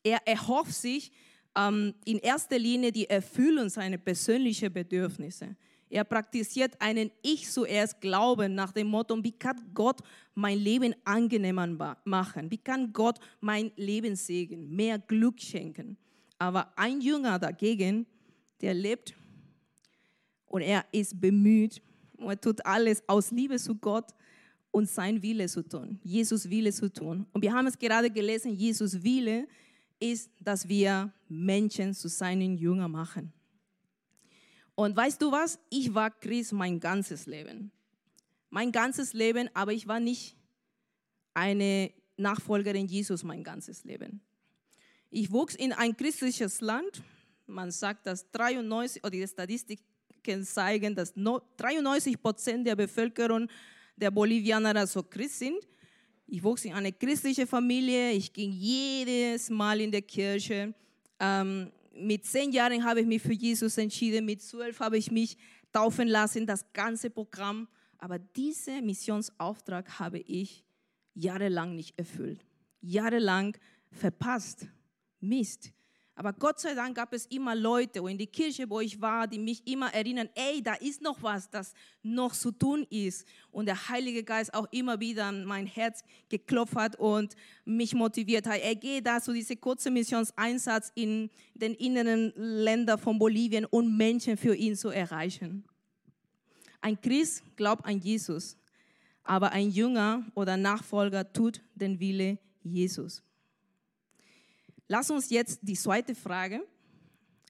Er 0.03 0.25
erhofft 0.25 0.73
sich 0.73 1.11
ähm, 1.55 1.93
in 2.05 2.19
erster 2.19 2.59
Linie 2.59 2.91
die 2.91 3.09
Erfüllung 3.09 3.69
seiner 3.69 3.97
persönlichen 3.97 4.71
Bedürfnisse. 4.71 5.55
Er 5.89 6.03
praktiziert 6.03 6.79
einen 6.81 7.11
Ich 7.21 7.49
zuerst 7.49 8.01
Glauben 8.01 8.55
nach 8.55 8.73
dem 8.73 8.87
Motto, 8.87 9.23
wie 9.23 9.31
kann 9.31 9.57
Gott 9.73 10.01
mein 10.35 10.57
Leben 10.57 10.93
angenehmer 11.05 11.97
machen? 12.03 12.51
Wie 12.51 12.57
kann 12.57 12.91
Gott 12.91 13.19
mein 13.39 13.71
Leben 13.77 14.15
segnen, 14.15 14.75
mehr 14.75 14.99
Glück 14.99 15.39
schenken? 15.39 15.97
Aber 16.37 16.77
ein 16.77 16.99
Jünger 16.99 17.39
dagegen, 17.39 18.05
der 18.61 18.73
lebt 18.73 19.15
und 20.47 20.61
er 20.61 20.85
ist 20.91 21.19
bemüht 21.19 21.81
er 22.19 22.39
tut 22.39 22.65
alles 22.65 23.03
aus 23.07 23.31
Liebe 23.31 23.57
zu 23.57 23.75
Gott 23.75 24.13
und 24.71 24.89
sein 24.89 25.21
Wille 25.21 25.47
zu 25.47 25.63
tun, 25.67 26.00
Jesus 26.03 26.50
Wille 26.50 26.71
zu 26.71 26.91
tun. 26.91 27.25
Und 27.31 27.41
wir 27.41 27.53
haben 27.53 27.67
es 27.67 27.77
gerade 27.77 28.09
gelesen, 28.09 28.53
Jesus 28.53 29.03
Wille 29.03 29.47
ist, 30.00 30.29
dass 30.39 30.67
wir 30.67 31.12
Menschen 31.27 31.93
zu 31.93 32.07
seinen 32.07 32.57
Jüngern 32.57 32.91
machen. 32.91 33.33
Und 34.75 34.95
weißt 34.95 35.21
du 35.21 35.31
was? 35.31 35.59
Ich 35.69 35.93
war 35.93 36.12
Christ 36.12 36.53
mein 36.53 36.79
ganzes 36.79 37.25
Leben. 37.25 37.71
Mein 38.50 38.71
ganzes 38.71 39.13
Leben, 39.13 39.50
aber 39.53 39.74
ich 39.74 39.88
war 39.88 40.00
nicht 40.00 40.36
eine 41.33 41.91
Nachfolgerin 42.15 42.88
Jesus 42.88 43.24
mein 43.24 43.43
ganzes 43.43 43.83
Leben. 43.83 44.21
Ich 45.09 45.31
wuchs 45.31 45.55
in 45.55 45.74
ein 45.74 45.95
christliches 45.95 46.62
Land. 46.62 47.01
Man 47.45 47.71
sagt, 47.71 48.05
dass 48.05 48.29
93, 48.31 49.03
oder 49.03 49.12
die 49.12 49.25
Statistiken 50.27 50.43
zeigen, 50.43 50.96
dass 50.96 51.13
93 51.13 52.22
Prozent 52.22 52.67
der 52.67 52.75
Bevölkerung 52.75 53.48
der 53.96 54.12
Bolivianer 54.12 54.75
also 54.75 55.03
Christ 55.03 55.39
sind. 55.39 55.67
Ich 56.27 56.43
wuchs 56.43 56.65
in 56.65 56.74
eine 56.74 56.91
christliche 56.91 57.48
Familie. 57.48 58.12
Ich 58.12 58.31
ging 58.31 58.51
jedes 58.51 59.50
Mal 59.50 59.79
in 59.79 59.91
die 59.91 60.01
Kirche. 60.01 60.74
Ähm, 61.19 61.72
mit 61.93 62.25
zehn 62.25 62.51
Jahren 62.51 62.84
habe 62.84 63.01
ich 63.01 63.07
mich 63.07 63.22
für 63.22 63.34
Jesus 63.34 63.77
entschieden. 63.77 64.25
Mit 64.25 64.41
zwölf 64.41 64.79
habe 64.79 64.98
ich 64.98 65.10
mich 65.10 65.38
taufen 65.72 66.07
lassen. 66.07 66.46
Das 66.46 66.65
ganze 66.74 67.10
Programm 67.10 67.67
Aber 68.00 68.19
diesen 68.19 68.86
Missionsauftrag 68.86 70.00
habe 70.00 70.19
ich 70.19 70.63
jahrelang 71.15 71.74
nicht 71.74 71.98
erfüllt. 71.98 72.46
Jahrelang 72.81 73.57
verpasst. 73.91 74.67
Mist. 75.19 75.72
Aber 76.19 76.33
Gott 76.33 76.59
sei 76.59 76.74
Dank 76.74 76.95
gab 76.95 77.13
es 77.13 77.27
immer 77.27 77.53
Leute 77.53 78.00
in 78.00 78.17
die 78.17 78.25
Kirche, 78.25 78.67
wo 78.71 78.79
ich 78.79 79.00
war, 79.00 79.27
die 79.27 79.38
mich 79.38 79.62
immer 79.67 79.93
erinnern, 79.93 80.27
ey, 80.33 80.63
da 80.63 80.74
ist 80.74 81.00
noch 81.00 81.21
was, 81.21 81.47
das 81.47 81.75
noch 82.01 82.33
zu 82.33 82.50
tun 82.50 82.88
ist. 82.89 83.27
Und 83.51 83.67
der 83.67 83.89
Heilige 83.89 84.24
Geist 84.24 84.51
auch 84.55 84.65
immer 84.71 85.00
wieder 85.00 85.25
an 85.25 85.45
mein 85.45 85.67
Herz 85.67 86.03
geklopft 86.27 86.75
hat 86.75 86.95
und 86.95 87.36
mich 87.65 87.93
motiviert 87.93 88.47
hat. 88.47 88.62
Er 88.62 88.74
geht 88.74 89.05
da 89.05 89.21
zu 89.21 89.31
diesem 89.31 89.62
kurzen 89.62 89.93
Missionseinsatz 89.93 90.91
in 90.95 91.29
den 91.53 91.75
inneren 91.75 92.33
Ländern 92.36 92.97
von 92.97 93.19
Bolivien, 93.19 93.65
um 93.65 93.95
Menschen 93.95 94.38
für 94.38 94.55
ihn 94.55 94.75
zu 94.75 94.89
erreichen. 94.89 95.65
Ein 96.81 97.00
Christ 97.00 97.43
glaubt 97.55 97.86
an 97.86 98.00
Jesus, 98.00 98.57
aber 99.21 99.51
ein 99.51 99.69
Jünger 99.69 100.25
oder 100.33 100.57
Nachfolger 100.57 101.31
tut 101.31 101.62
den 101.75 102.00
Wille 102.00 102.39
Jesus. 102.63 103.21
Lass 104.88 105.12
uns 105.12 105.29
jetzt 105.29 105.60
die 105.62 105.75
zweite 105.75 106.15
Frage 106.15 106.65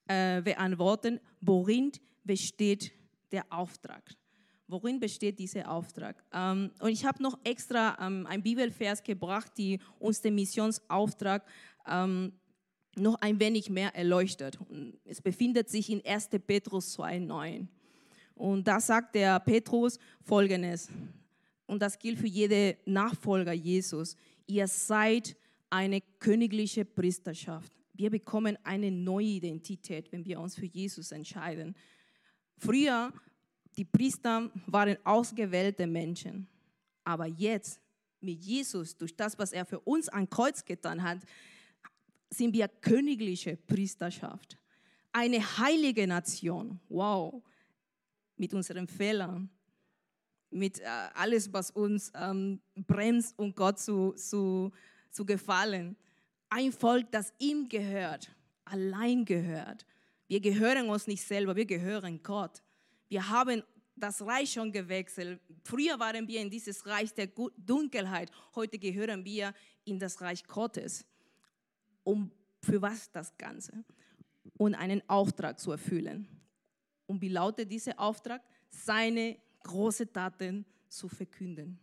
äh, 0.08 0.42
beantworten. 0.42 1.20
Worin 1.42 1.92
besteht 2.24 2.92
der 3.32 3.46
Auftrag? 3.50 4.04
Worin 4.68 5.00
besteht 5.00 5.38
dieser 5.38 5.70
Auftrag? 5.70 6.24
Ähm, 6.34 6.72
und 6.80 6.90
ich 6.90 7.06
habe 7.06 7.22
noch 7.22 7.38
extra 7.44 7.96
ähm, 8.02 8.26
ein 8.26 8.42
Bibelvers 8.42 9.04
gebracht, 9.04 9.52
die 9.58 9.80
uns 10.00 10.20
den 10.22 10.36
Missionsauftrag 10.36 11.46
ähm, 11.88 12.34
noch 12.96 13.16
ein 13.22 13.40
wenig 13.40 13.70
mehr 13.70 13.96
erleuchtet. 13.96 14.58
Es 15.06 15.22
befindet 15.22 15.70
sich 15.70 15.92
in 15.92 16.04
1. 16.04 16.30
Petrus 16.46 16.98
2,9. 16.98 17.68
Und 18.34 18.68
da 18.68 18.80
sagt 18.80 19.14
der 19.14 19.40
Petrus 19.40 20.00
folgendes, 20.22 20.90
und 21.68 21.82
das 21.82 22.00
gilt 22.00 22.18
für 22.18 22.28
jede 22.28 22.78
Nachfolger 22.86 23.52
Jesus. 23.52 24.16
Ihr 24.48 24.68
seid 24.68 25.36
eine 25.70 26.02
königliche 26.20 26.86
Priesterschaft. 26.86 27.72
Wir 27.94 28.10
bekommen 28.10 28.58
eine 28.64 28.92
neue 28.92 29.26
Identität, 29.26 30.12
wenn 30.12 30.24
wir 30.26 30.40
uns 30.40 30.56
für 30.56 30.66
Jesus 30.66 31.12
entscheiden. 31.12 31.76
Früher, 32.58 33.12
die 33.76 33.86
Priester 33.86 34.52
waren 34.68 34.98
ausgewählte 35.04 35.88
Menschen. 35.88 36.48
Aber 37.04 37.26
jetzt, 37.26 37.82
mit 38.20 38.42
Jesus, 38.44 38.98
durch 38.98 39.16
das, 39.16 39.38
was 39.38 39.52
er 39.52 39.66
für 39.66 39.80
uns 39.80 40.10
an 40.10 40.30
Kreuz 40.30 40.64
getan 40.66 41.02
hat, 41.02 41.20
sind 42.30 42.54
wir 42.54 42.68
königliche 42.68 43.58
Priesterschaft. 43.58 44.58
Eine 45.12 45.40
heilige 45.58 46.06
Nation. 46.08 46.80
Wow. 46.90 47.42
Mit 48.36 48.54
unseren 48.54 48.88
Fehlern, 48.88 49.50
mit 50.52 50.80
äh, 50.80 50.86
alles, 51.14 51.52
was 51.52 51.72
uns 51.72 52.12
ähm, 52.16 52.62
bremst, 52.76 53.38
um 53.38 53.54
Gott 53.54 53.80
zu, 53.80 54.12
zu 54.14 54.72
zu 55.12 55.26
gefallen. 55.26 55.96
Ein 56.50 56.72
Volk, 56.72 57.12
das 57.12 57.34
ihm 57.40 57.68
gehört, 57.68 58.34
allein 58.66 59.26
gehört. 59.26 59.86
Wir 60.28 60.40
gehören 60.40 60.90
uns 60.90 61.08
nicht 61.08 61.24
selber, 61.24 61.56
wir 61.56 61.66
gehören 61.66 62.22
Gott. 62.24 62.62
Wir 63.10 63.30
haben 63.30 63.64
das 63.96 64.22
Reich 64.22 64.54
schon 64.54 64.72
gewechselt. 64.72 65.42
Früher 65.64 66.00
waren 66.00 66.28
wir 66.28 66.40
in 66.40 66.50
dieses 66.50 66.86
Reich 66.86 67.14
der 67.14 67.28
Dunkelheit, 67.58 68.32
heute 68.56 68.78
gehören 68.78 69.26
wir 69.26 69.54
in 69.86 70.00
das 70.00 70.22
Reich 70.22 70.44
Gottes. 70.46 71.06
Um 72.04 72.32
für 72.62 72.82
was 72.82 73.12
das 73.12 73.38
Ganze? 73.38 73.84
Und 74.58 74.76
einen 74.76 75.08
Auftrag 75.10 75.60
zu 75.60 75.72
erfüllen. 75.72 76.28
Und 77.06 77.22
wie 77.22 77.30
lautet 77.30 77.72
dieser 77.72 78.00
Auftrag? 78.00 78.42
Seine 78.70 79.38
großen 79.64 80.12
Taten 80.12 80.66
zu 80.90 81.08
verkünden. 81.08 81.80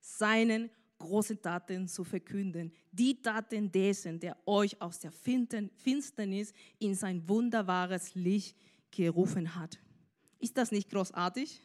Seinen 0.00 0.70
große 1.02 1.40
Taten 1.40 1.88
zu 1.88 2.04
verkünden. 2.04 2.72
Die 2.90 3.20
Taten 3.20 3.70
dessen, 3.70 4.18
der 4.18 4.36
euch 4.46 4.80
aus 4.80 5.00
der 5.00 5.12
Finsternis 5.12 6.52
in 6.78 6.94
sein 6.94 7.28
wunderbares 7.28 8.14
Licht 8.14 8.56
gerufen 8.90 9.54
hat. 9.54 9.78
Ist 10.38 10.56
das 10.56 10.70
nicht 10.70 10.90
großartig? 10.90 11.60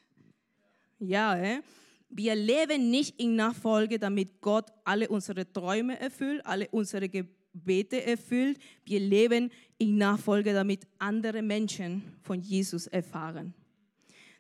Ja, 1.00 1.38
äh? 1.38 1.62
wir 2.10 2.36
leben 2.36 2.90
nicht 2.90 3.20
in 3.20 3.36
Nachfolge, 3.36 4.00
damit 4.00 4.42
Gott 4.42 4.72
alle 4.84 5.08
unsere 5.10 5.52
Träume 5.52 6.00
erfüllt, 6.00 6.46
alle 6.46 6.68
unsere 6.70 7.10
Gebete 7.10 8.04
erfüllt. 8.04 8.60
Wir 8.86 9.00
leben 9.00 9.52
in 9.78 9.98
Nachfolge, 9.98 10.54
damit 10.54 10.88
andere 11.00 11.42
Menschen 11.42 12.02
von 12.22 12.42
Jesus 12.42 12.88
erfahren. 12.88 13.54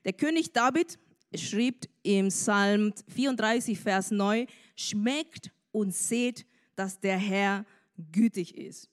Der 0.06 0.13
König 0.13 0.54
David 0.54 0.98
schrieb 1.36 1.88
im 2.04 2.30
Psalm 2.30 2.94
34, 3.13 3.77
Vers 3.77 4.12
9, 4.12 4.48
schmeckt 4.78 5.52
und 5.74 5.94
seht, 5.94 6.46
dass 6.76 6.98
der 7.00 7.18
Herr 7.18 7.66
gütig 8.12 8.56
ist. 8.56 8.90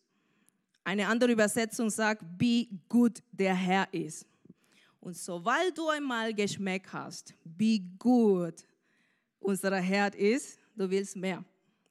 Eine 0.82 1.06
andere 1.06 1.32
Übersetzung 1.32 1.90
sagt, 1.90 2.24
wie 2.38 2.68
gut 2.88 3.22
der 3.30 3.54
Herr 3.54 3.86
ist. 3.92 4.26
Und 5.00 5.16
sobald 5.16 5.76
du 5.76 5.88
einmal 5.88 6.34
geschmeckt 6.34 6.92
hast, 6.92 7.34
wie 7.44 7.78
gut 7.98 8.66
unser 9.38 9.76
Herr 9.76 10.14
ist, 10.14 10.58
du 10.74 10.88
willst 10.88 11.14
mehr. 11.14 11.44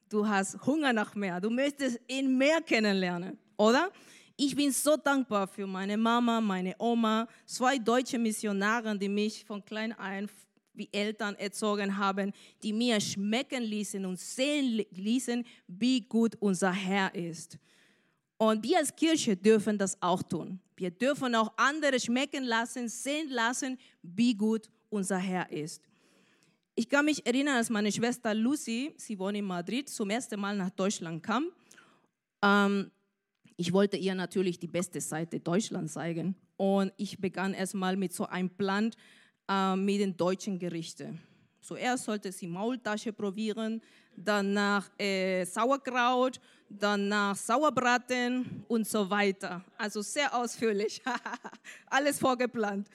Du 0.10 0.28
hast 0.28 0.60
Hunger 0.66 0.94
nach 0.94 1.16
mehr. 1.16 1.40
Du 1.40 1.50
möchtest 1.50 2.00
ihn 2.08 2.38
mehr 2.38 2.62
kennenlernen, 2.62 3.38
oder? 3.58 3.92
Ich 4.36 4.56
bin 4.56 4.72
so 4.72 4.98
dankbar 4.98 5.48
für 5.48 5.68
meine 5.68 5.96
Mama, 5.96 6.42
meine 6.42 6.76
Oma, 6.80 7.28
zwei 7.46 7.78
deutsche 7.78 8.18
Missionare, 8.18 8.98
die 8.98 9.10
mich 9.10 9.46
von 9.46 9.64
klein 9.64 9.94
ein 9.94 10.28
wie 10.74 10.90
Eltern 10.92 11.36
erzogen 11.36 11.98
haben, 11.98 12.32
die 12.62 12.74
mir 12.74 13.00
schmecken 13.00 13.64
ließen 13.64 14.06
und 14.06 14.20
sehen 14.20 14.86
ließen, 14.92 15.46
wie 15.68 16.02
gut 16.02 16.36
unser 16.40 16.72
Herr 16.72 17.14
ist. 17.14 17.58
Und 18.38 18.64
wir 18.64 18.80
als 18.80 18.96
Kirche 18.96 19.38
dürfen 19.38 19.78
das 19.78 20.02
auch 20.02 20.22
tun. 20.24 20.60
Wir 20.76 20.92
dürfen 20.92 21.36
auch 21.36 21.54
andere 21.56 22.00
schmecken 22.00 22.44
lassen, 22.44 22.90
sehen 22.90 23.30
lassen, 23.30 23.78
wie 24.02 24.34
gut 24.34 24.70
unser 24.90 25.18
Herr 25.18 25.50
ist. 25.52 25.82
Ich 26.76 26.90
kann 26.90 27.06
mich 27.06 27.26
erinnern, 27.26 27.58
als 27.58 27.70
meine 27.70 27.92
Schwester 27.92 28.34
Lucy, 28.34 28.94
sie 28.98 29.18
wohnt 29.20 29.38
in 29.38 29.46
Madrid, 29.46 29.88
zum 29.88 30.10
ersten 30.10 30.40
Mal 30.40 30.56
nach 30.58 30.72
Deutschland 30.72 31.22
kam. 31.22 31.52
Ähm, 32.44 32.92
ich 33.56 33.72
wollte 33.72 33.98
ihr 33.98 34.16
natürlich 34.16 34.60
die 34.60 34.68
beste 34.68 35.00
Seite 35.00 35.40
Deutschlands 35.40 35.94
zeigen. 35.94 36.36
Und 36.58 36.92
ich 36.98 37.20
begann 37.20 37.54
erstmal 37.54 37.96
mit 37.96 38.14
so 38.14 38.26
einem 38.26 38.50
Plan, 38.50 38.92
äh, 39.48 39.76
mit 39.76 40.00
den 40.00 40.16
deutschen 40.16 40.58
Gerichten. 40.58 41.22
Zuerst 41.62 42.04
sollte 42.04 42.32
sie 42.32 42.48
Maultasche 42.48 43.14
probieren, 43.14 43.82
danach 44.16 44.90
äh, 45.00 45.46
Sauerkraut, 45.46 46.40
danach 46.70 47.36
Sauerbraten 47.36 48.66
und 48.68 48.86
so 48.86 49.10
weiter. 49.10 49.64
Also 49.78 50.02
sehr 50.02 50.36
ausführlich, 50.36 51.02
alles 51.88 52.20
vorgeplant. 52.20 52.90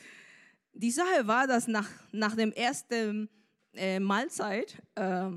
Die 0.75 0.91
Sache 0.91 1.27
war, 1.27 1.47
dass 1.47 1.67
nach, 1.67 1.89
nach 2.13 2.37
dem 2.37 2.53
ersten 2.53 3.29
äh, 3.75 3.99
Mahlzeit, 3.99 4.77
äh, 4.95 5.31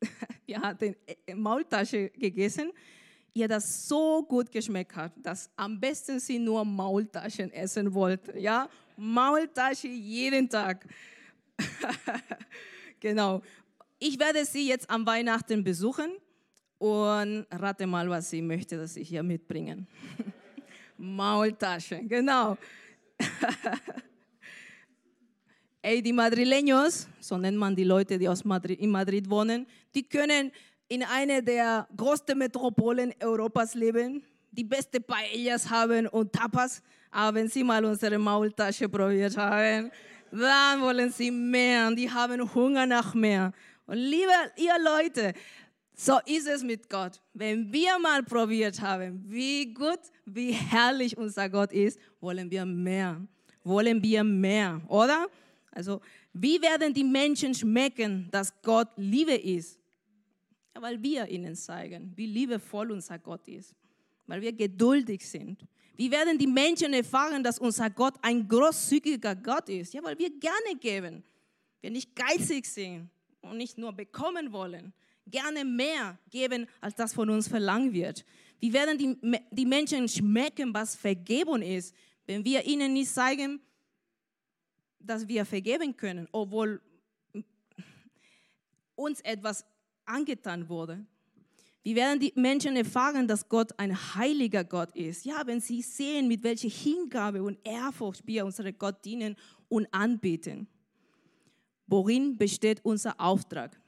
wir 0.46 0.60
hatten 0.60 0.94
äh, 1.26 1.34
Maultasche 1.34 2.10
gegessen, 2.10 2.72
ihr 3.34 3.48
das 3.48 3.88
so 3.88 4.22
gut 4.22 4.50
geschmeckt 4.50 4.94
hat, 4.94 5.12
dass 5.16 5.50
am 5.56 5.78
besten 5.80 6.20
sie 6.20 6.38
nur 6.38 6.64
Maultaschen 6.64 7.50
essen 7.52 7.92
wollte. 7.92 8.38
Ja, 8.38 8.68
Maultasche 8.96 9.88
jeden 9.88 10.48
Tag. 10.48 10.86
genau. 13.00 13.42
Ich 13.98 14.18
werde 14.18 14.44
sie 14.44 14.68
jetzt 14.68 14.88
am 14.90 15.06
Weihnachten 15.06 15.62
besuchen 15.62 16.12
und 16.78 17.46
rate 17.50 17.86
mal, 17.86 18.08
was 18.10 18.30
sie 18.30 18.42
möchte, 18.42 18.76
dass 18.76 18.96
ich 18.96 19.08
hier 19.08 19.22
mitbringen. 19.22 19.86
Maultasche, 20.98 22.02
genau. 22.04 22.56
Ey, 25.82 26.02
die 26.02 26.12
Madrileños, 26.12 27.08
so 27.18 27.36
nennt 27.36 27.56
man 27.56 27.74
die 27.74 27.84
Leute, 27.84 28.18
die 28.18 28.28
aus 28.28 28.44
Madrid, 28.44 28.78
in 28.78 28.90
Madrid 28.90 29.28
wohnen, 29.28 29.66
die 29.94 30.02
können 30.02 30.52
in 30.88 31.02
einer 31.02 31.40
der 31.42 31.88
größten 31.96 32.36
Metropolen 32.36 33.14
Europas 33.20 33.74
leben, 33.74 34.22
die 34.50 34.64
beste 34.64 35.00
Paellas 35.00 35.68
haben 35.68 36.06
und 36.08 36.32
Tapas, 36.32 36.82
aber 37.10 37.36
wenn 37.38 37.48
sie 37.48 37.64
mal 37.64 37.84
unsere 37.84 38.18
Maultasche 38.18 38.88
probiert 38.88 39.36
haben, 39.36 39.90
dann 40.30 40.80
wollen 40.80 41.10
sie 41.12 41.30
mehr 41.30 41.88
und 41.88 41.96
die 41.96 42.10
haben 42.10 42.54
Hunger 42.54 42.86
nach 42.86 43.14
mehr. 43.14 43.52
Und 43.86 43.96
liebe 43.96 44.32
ihr 44.56 44.74
Leute, 44.82 45.34
so 45.94 46.18
ist 46.24 46.48
es 46.48 46.62
mit 46.62 46.88
Gott. 46.88 47.20
Wenn 47.34 47.72
wir 47.72 47.98
mal 47.98 48.22
probiert 48.22 48.80
haben, 48.80 49.24
wie 49.28 49.72
gut, 49.72 50.00
wie 50.24 50.52
herrlich 50.52 51.16
unser 51.16 51.48
Gott 51.48 51.72
ist, 51.72 51.98
wollen 52.20 52.50
wir 52.50 52.64
mehr. 52.64 53.20
Wollen 53.62 54.02
wir 54.02 54.24
mehr, 54.24 54.80
oder? 54.88 55.26
Also, 55.70 56.00
wie 56.32 56.60
werden 56.60 56.92
die 56.92 57.04
Menschen 57.04 57.54
schmecken, 57.54 58.28
dass 58.30 58.52
Gott 58.62 58.88
Liebe 58.96 59.34
ist? 59.34 59.78
Weil 60.74 61.02
wir 61.02 61.28
ihnen 61.28 61.54
zeigen, 61.54 62.12
wie 62.16 62.26
liebevoll 62.26 62.90
unser 62.90 63.18
Gott 63.18 63.46
ist 63.48 63.74
weil 64.26 64.40
wir 64.40 64.52
geduldig 64.52 65.28
sind. 65.28 65.66
Wie 65.94 66.10
werden 66.10 66.38
die 66.38 66.46
Menschen 66.46 66.92
erfahren, 66.94 67.42
dass 67.44 67.58
unser 67.58 67.90
Gott 67.90 68.14
ein 68.22 68.48
großzügiger 68.48 69.36
Gott 69.36 69.68
ist? 69.68 69.92
Ja, 69.92 70.02
weil 70.02 70.18
wir 70.18 70.30
gerne 70.30 70.78
geben. 70.80 71.22
wir 71.80 71.90
nicht 71.90 72.14
geizig 72.14 72.64
sind 72.64 73.10
und 73.40 73.56
nicht 73.56 73.76
nur 73.76 73.92
bekommen 73.92 74.52
wollen, 74.52 74.92
gerne 75.26 75.64
mehr 75.64 76.18
geben, 76.30 76.66
als 76.80 76.94
das 76.94 77.12
von 77.12 77.28
uns 77.28 77.48
verlangt 77.48 77.92
wird. 77.92 78.24
Wie 78.60 78.72
werden 78.72 78.96
die, 78.96 79.40
die 79.50 79.66
Menschen 79.66 80.08
schmecken, 80.08 80.72
was 80.72 80.96
Vergebung 80.96 81.60
ist, 81.60 81.94
wenn 82.24 82.44
wir 82.44 82.64
ihnen 82.64 82.92
nicht 82.92 83.10
zeigen, 83.10 83.60
dass 84.98 85.26
wir 85.26 85.44
vergeben 85.44 85.96
können, 85.96 86.28
obwohl 86.32 86.80
uns 88.94 89.20
etwas 89.20 89.66
angetan 90.06 90.68
wurde? 90.68 91.04
Wie 91.82 91.96
werden 91.96 92.20
die 92.20 92.32
Menschen 92.36 92.76
erfahren, 92.76 93.26
dass 93.26 93.48
Gott 93.48 93.76
ein 93.78 93.96
heiliger 94.14 94.62
Gott 94.62 94.94
ist? 94.94 95.24
Ja, 95.24 95.42
wenn 95.44 95.60
sie 95.60 95.82
sehen, 95.82 96.28
mit 96.28 96.42
welcher 96.44 96.68
Hingabe 96.68 97.42
und 97.42 97.58
Ehrfurcht 97.64 98.24
wir 98.26 98.44
unseren 98.44 98.76
Gott 98.78 99.04
dienen 99.04 99.34
und 99.68 99.92
anbeten. 99.92 100.68
Worin 101.88 102.36
besteht 102.36 102.84
unser 102.84 103.18
Auftrag? 103.20 103.80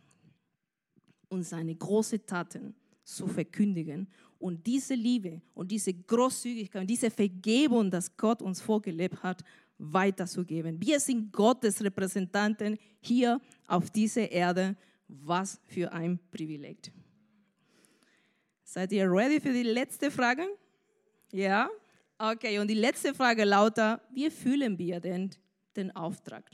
Und 1.29 1.45
seine 1.45 1.75
großen 1.75 2.27
Taten 2.27 2.75
zu 3.05 3.27
verkündigen 3.27 4.09
und 4.39 4.67
diese 4.67 4.95
Liebe 4.95 5.41
und 5.55 5.71
diese 5.71 5.93
Großzügigkeit 5.93 6.83
und 6.83 6.91
diese 6.91 7.11
Vergebung, 7.11 7.91
das 7.91 8.15
Gott 8.17 8.43
uns 8.43 8.61
vorgelebt 8.61 9.23
hat, 9.23 9.43
weiterzugeben. 9.79 10.81
Wir 10.81 11.01
sind 11.01 11.33
Gottes 11.33 11.83
Repräsentanten 11.83 12.79
hier 13.01 13.41
auf 13.67 13.91
dieser 13.91 14.31
Erde. 14.31 14.77
Was 15.09 15.61
für 15.67 15.93
ein 15.93 16.19
Privileg. 16.31 16.93
Seid 18.63 18.93
ihr 18.93 19.11
ready 19.11 19.41
für 19.41 19.53
die 19.53 19.63
letzte 19.63 20.11
Frage? 20.11 20.47
Ja? 21.31 21.69
Okay, 22.19 22.59
und 22.59 22.69
die 22.69 22.75
letzte 22.75 23.15
Frage 23.15 23.45
lautet, 23.45 24.01
wie 24.13 24.31
fühlen 24.31 24.79
wir 24.79 25.01
denn 25.01 25.31
den 25.77 25.95
Auftrag? 25.95 26.51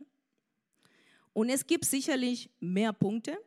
Und 1.32 1.48
es 1.48 1.66
gibt 1.66 1.84
sicherlich 1.84 2.50
mehr 2.60 2.92
Punkte, 2.92 3.38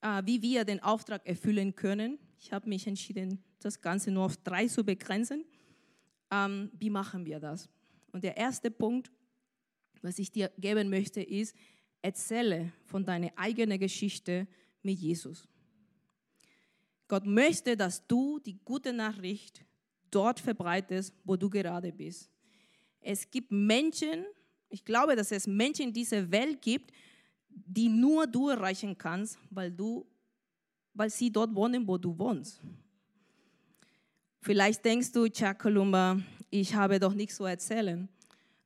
äh, 0.00 0.22
wie 0.24 0.40
wir 0.40 0.64
den 0.64 0.82
Auftrag 0.82 1.26
erfüllen 1.26 1.74
können. 1.74 2.18
Ich 2.38 2.52
habe 2.52 2.68
mich 2.68 2.86
entschieden, 2.86 3.42
das 3.60 3.80
Ganze 3.80 4.10
nur 4.10 4.24
auf 4.24 4.36
drei 4.38 4.66
zu 4.68 4.84
begrenzen. 4.84 5.44
Ähm, 6.30 6.70
wie 6.78 6.90
machen 6.90 7.26
wir 7.26 7.40
das? 7.40 7.68
Und 8.12 8.24
der 8.24 8.36
erste 8.36 8.70
Punkt, 8.70 9.10
was 10.02 10.18
ich 10.18 10.30
dir 10.30 10.50
geben 10.58 10.88
möchte, 10.88 11.22
ist, 11.22 11.54
erzähle 12.02 12.72
von 12.86 13.04
deiner 13.04 13.30
eigenen 13.36 13.78
Geschichte 13.78 14.46
mit 14.82 14.98
Jesus. 14.98 15.46
Gott 17.08 17.26
möchte, 17.26 17.76
dass 17.76 18.06
du 18.06 18.38
die 18.38 18.58
gute 18.64 18.92
Nachricht 18.92 19.64
dort 20.10 20.40
verbreitest, 20.40 21.14
wo 21.24 21.36
du 21.36 21.50
gerade 21.50 21.92
bist. 21.92 22.30
Es 23.00 23.28
gibt 23.30 23.50
Menschen, 23.50 24.24
ich 24.68 24.84
glaube, 24.84 25.16
dass 25.16 25.32
es 25.32 25.46
Menschen 25.46 25.86
in 25.86 25.92
dieser 25.92 26.30
Welt 26.30 26.62
gibt, 26.62 26.92
die 27.48 27.88
nur 27.88 28.26
du 28.26 28.48
erreichen 28.48 28.96
kannst, 28.96 29.38
weil, 29.50 29.72
du, 29.72 30.06
weil 30.94 31.10
sie 31.10 31.30
dort 31.32 31.54
wohnen, 31.54 31.86
wo 31.86 31.98
du 31.98 32.16
wohnst. 32.16 32.60
Vielleicht 34.40 34.84
denkst 34.84 35.12
du, 35.12 35.28
Tja, 35.28 35.52
Kolumba, 35.52 36.20
ich 36.48 36.74
habe 36.74 36.98
doch 36.98 37.12
nichts 37.12 37.36
zu 37.36 37.44
erzählen. 37.44 38.08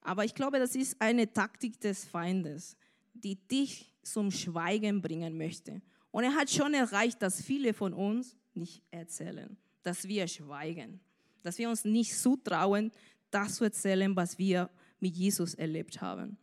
Aber 0.00 0.24
ich 0.24 0.34
glaube, 0.34 0.58
das 0.58 0.76
ist 0.76 1.00
eine 1.00 1.32
Taktik 1.32 1.80
des 1.80 2.04
Feindes, 2.04 2.76
die 3.14 3.36
dich 3.36 3.92
zum 4.02 4.30
Schweigen 4.30 5.00
bringen 5.00 5.36
möchte. 5.36 5.80
Und 6.10 6.24
er 6.24 6.34
hat 6.34 6.50
schon 6.50 6.74
erreicht, 6.74 7.22
dass 7.22 7.42
viele 7.42 7.72
von 7.72 7.92
uns 7.92 8.36
nicht 8.54 8.82
erzählen, 8.90 9.56
dass 9.82 10.06
wir 10.06 10.28
schweigen, 10.28 11.00
dass 11.42 11.58
wir 11.58 11.68
uns 11.68 11.84
nicht 11.84 12.16
zutrauen, 12.16 12.92
das 13.30 13.56
zu 13.56 13.64
erzählen, 13.64 14.14
was 14.14 14.38
wir 14.38 14.70
mit 15.00 15.16
Jesus 15.16 15.54
erlebt 15.54 16.00
haben. 16.00 16.38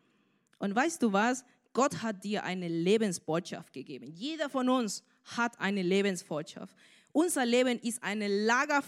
Und 0.60 0.76
weißt 0.76 1.02
du 1.02 1.14
was? 1.14 1.46
Gott 1.74 2.02
hat 2.02 2.24
dir 2.24 2.44
eine 2.44 2.68
Lebensbotschaft 2.68 3.72
gegeben. 3.72 4.12
Jeder 4.12 4.50
von 4.50 4.68
uns 4.68 5.04
hat 5.24 5.60
eine 5.60 5.82
Lebensbotschaft. 5.82 6.76
Unser 7.14 7.46
Leben 7.46 7.80
ist 7.80 8.04
eine, 8.04 8.28
Lager, 8.28 8.84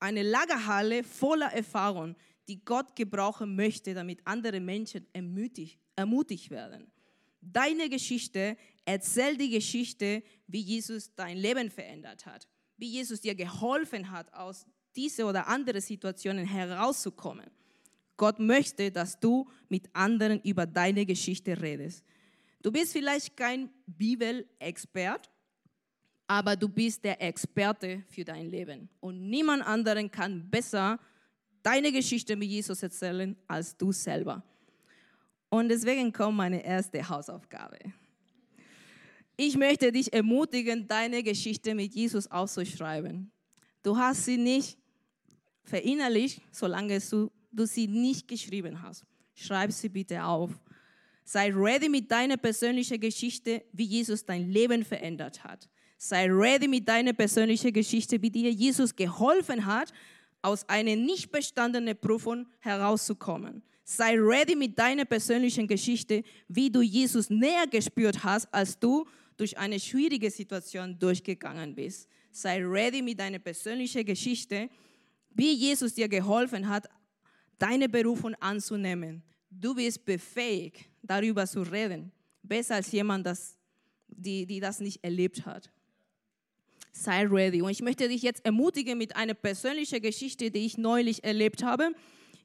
eine 0.00 0.22
Lagerhalle 0.22 1.02
voller 1.02 1.52
Erfahrung, 1.52 2.14
die 2.46 2.62
Gott 2.64 2.94
gebrauchen 2.94 3.56
möchte, 3.56 3.94
damit 3.94 4.20
andere 4.24 4.60
Menschen 4.60 5.06
ermutigt, 5.12 5.78
ermutigt 5.96 6.50
werden. 6.50 6.90
Deine 7.40 7.88
Geschichte 7.88 8.56
erzählt 8.84 9.40
die 9.40 9.50
Geschichte, 9.50 10.22
wie 10.46 10.60
Jesus 10.60 11.14
dein 11.14 11.36
Leben 11.36 11.70
verändert 11.70 12.26
hat, 12.26 12.48
wie 12.76 12.88
Jesus 12.88 13.20
dir 13.20 13.34
geholfen 13.34 14.10
hat, 14.10 14.32
aus 14.34 14.66
diese 14.96 15.24
oder 15.24 15.46
andere 15.46 15.80
Situationen 15.80 16.46
herauszukommen. 16.46 17.50
Gott 18.16 18.38
möchte, 18.38 18.90
dass 18.90 19.18
du 19.18 19.48
mit 19.68 19.88
anderen 19.94 20.40
über 20.42 20.66
deine 20.66 21.06
Geschichte 21.06 21.60
redest. 21.60 22.04
Du 22.62 22.70
bist 22.70 22.92
vielleicht 22.92 23.34
kein 23.36 23.70
Bibelexpert, 23.86 25.30
aber 26.26 26.54
du 26.54 26.68
bist 26.68 27.02
der 27.02 27.20
Experte 27.22 28.04
für 28.08 28.24
dein 28.24 28.50
Leben. 28.50 28.90
Und 29.00 29.30
niemand 29.30 29.66
anderen 29.66 30.10
kann 30.10 30.50
besser 30.50 31.00
deine 31.62 31.90
Geschichte 31.90 32.36
mit 32.36 32.50
Jesus 32.50 32.82
erzählen 32.82 33.36
als 33.46 33.76
du 33.76 33.90
selber. 33.90 34.42
Und 35.50 35.68
deswegen 35.68 36.12
kommt 36.12 36.36
meine 36.36 36.64
erste 36.64 37.06
Hausaufgabe. 37.06 37.76
Ich 39.36 39.56
möchte 39.56 39.90
dich 39.90 40.12
ermutigen, 40.12 40.86
deine 40.86 41.22
Geschichte 41.22 41.74
mit 41.74 41.94
Jesus 41.94 42.30
aufzuschreiben. 42.30 43.30
Du 43.82 43.96
hast 43.96 44.24
sie 44.24 44.36
nicht 44.36 44.78
verinnerlicht, 45.64 46.40
solange 46.52 47.00
du, 47.00 47.30
du 47.50 47.66
sie 47.66 47.88
nicht 47.88 48.28
geschrieben 48.28 48.80
hast. 48.82 49.04
Schreib 49.34 49.72
sie 49.72 49.88
bitte 49.88 50.22
auf. 50.22 50.50
Sei 51.24 51.50
ready 51.52 51.88
mit 51.88 52.10
deiner 52.10 52.36
persönlichen 52.36 53.00
Geschichte, 53.00 53.64
wie 53.72 53.84
Jesus 53.84 54.24
dein 54.24 54.50
Leben 54.50 54.84
verändert 54.84 55.42
hat. 55.42 55.68
Sei 55.96 56.26
ready 56.30 56.68
mit 56.68 56.88
deiner 56.88 57.12
persönlichen 57.12 57.72
Geschichte, 57.72 58.20
wie 58.20 58.30
dir 58.30 58.50
Jesus 58.50 58.94
geholfen 58.94 59.64
hat, 59.64 59.92
aus 60.42 60.68
einer 60.68 60.96
nicht 60.96 61.30
bestandenen 61.30 61.96
Prüfung 61.96 62.46
herauszukommen. 62.60 63.62
Sei 63.92 64.16
ready 64.20 64.54
mit 64.54 64.78
deiner 64.78 65.04
persönlichen 65.04 65.66
Geschichte, 65.66 66.22
wie 66.46 66.70
du 66.70 66.80
Jesus 66.80 67.28
näher 67.28 67.66
gespürt 67.66 68.22
hast, 68.22 68.46
als 68.54 68.78
du 68.78 69.04
durch 69.36 69.58
eine 69.58 69.80
schwierige 69.80 70.30
Situation 70.30 70.96
durchgegangen 70.96 71.74
bist. 71.74 72.08
Sei 72.30 72.64
ready 72.64 73.02
mit 73.02 73.18
deiner 73.18 73.40
persönlichen 73.40 74.04
Geschichte, 74.04 74.70
wie 75.30 75.54
Jesus 75.54 75.92
dir 75.94 76.08
geholfen 76.08 76.68
hat, 76.68 76.88
deine 77.58 77.88
Berufung 77.88 78.36
anzunehmen. 78.36 79.24
Du 79.50 79.74
bist 79.74 80.04
befähigt, 80.04 80.84
darüber 81.02 81.44
zu 81.44 81.62
reden, 81.62 82.12
besser 82.44 82.76
als 82.76 82.92
jemand, 82.92 83.26
das, 83.26 83.56
die, 84.06 84.46
die 84.46 84.60
das 84.60 84.78
nicht 84.78 85.02
erlebt 85.02 85.44
hat. 85.44 85.68
Sei 86.92 87.26
ready. 87.26 87.60
Und 87.60 87.72
ich 87.72 87.82
möchte 87.82 88.08
dich 88.08 88.22
jetzt 88.22 88.44
ermutigen 88.44 88.96
mit 88.96 89.16
einer 89.16 89.34
persönlichen 89.34 90.00
Geschichte, 90.00 90.52
die 90.52 90.64
ich 90.64 90.78
neulich 90.78 91.24
erlebt 91.24 91.64
habe. 91.64 91.92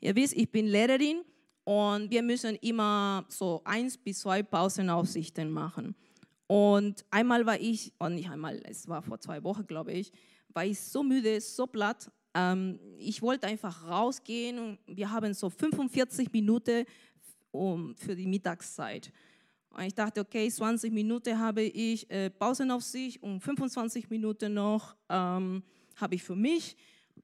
Ihr 0.02 0.16
wisst, 0.16 0.34
ich 0.34 0.50
bin 0.50 0.66
Lehrerin 0.66 1.22
und 1.66 2.12
wir 2.12 2.22
müssen 2.22 2.56
immer 2.62 3.26
so 3.28 3.62
eins 3.66 3.98
bis 3.98 4.20
zwei 4.20 4.44
Pausenaufsichten 4.44 5.50
machen. 5.52 5.96
Und 6.48 7.04
einmal 7.10 7.46
war 7.46 7.60
ich, 7.60 7.92
und 7.98 8.16
nicht 8.16 8.30
einmal, 8.30 8.62
es 8.66 8.88
war 8.88 9.02
vor 9.02 9.20
zwei 9.20 9.44
Wochen, 9.44 9.66
glaube 9.66 9.92
ich, 9.92 10.12
war 10.54 10.64
ich 10.64 10.80
so 10.80 11.04
müde, 11.04 11.42
so 11.42 11.66
platt. 11.66 12.12
Ähm, 12.36 12.80
ich 13.00 13.22
wollte 13.22 13.48
einfach 13.48 13.88
rausgehen 13.90 14.60
und 14.60 14.80
wir 14.86 15.10
haben 15.10 15.34
so 15.34 15.50
45 15.50 16.32
Minuten 16.32 16.86
um, 17.52 17.96
für 17.96 18.16
die 18.16 18.28
Mittagszeit. 18.28 19.12
Und 19.72 19.84
ich 19.86 19.96
dachte, 19.96 20.22
okay, 20.22 20.50
20 20.50 20.94
Minuten 20.94 21.38
habe 21.38 21.64
ich 21.64 22.10
äh, 22.12 22.30
Pausenaufsicht 22.30 23.24
und 23.24 23.42
25 23.42 24.10
Minuten 24.10 24.54
noch 24.54 24.96
ähm, 25.10 25.64
habe 25.96 26.16
ich 26.16 26.24
für 26.24 26.36
mich. 26.36 26.78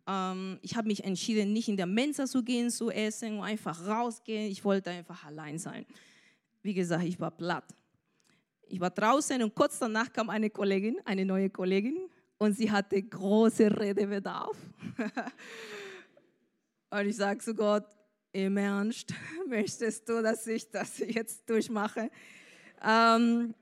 Ähm, 0.07 0.59
ich 0.61 0.75
habe 0.75 0.87
mich 0.87 1.03
entschieden, 1.03 1.53
nicht 1.53 1.69
in 1.69 1.77
der 1.77 1.85
Mensa 1.85 2.25
zu 2.25 2.43
gehen, 2.43 2.69
zu 2.69 2.89
essen 2.89 3.39
einfach 3.41 3.85
rausgehen. 3.85 4.51
Ich 4.51 4.63
wollte 4.63 4.89
einfach 4.89 5.25
allein 5.25 5.57
sein. 5.57 5.85
Wie 6.61 6.73
gesagt, 6.73 7.03
ich 7.03 7.19
war 7.19 7.31
platt. 7.31 7.65
Ich 8.67 8.79
war 8.79 8.89
draußen 8.89 9.41
und 9.43 9.53
kurz 9.53 9.79
danach 9.79 10.11
kam 10.11 10.29
eine 10.29 10.49
Kollegin, 10.49 10.97
eine 11.05 11.25
neue 11.25 11.49
Kollegin, 11.49 11.97
und 12.37 12.53
sie 12.53 12.71
hatte 12.71 13.01
große 13.01 13.69
Redebedarf. 13.79 14.57
und 16.89 17.05
ich 17.05 17.15
sage 17.15 17.39
zu 17.39 17.53
Gott, 17.53 17.85
im 18.31 18.57
Ernst, 18.57 19.13
möchtest 19.47 20.07
du, 20.07 20.23
dass 20.23 20.47
ich 20.47 20.69
das 20.71 20.99
jetzt 20.99 21.47
durchmache? 21.49 22.09
Ähm, 22.83 23.53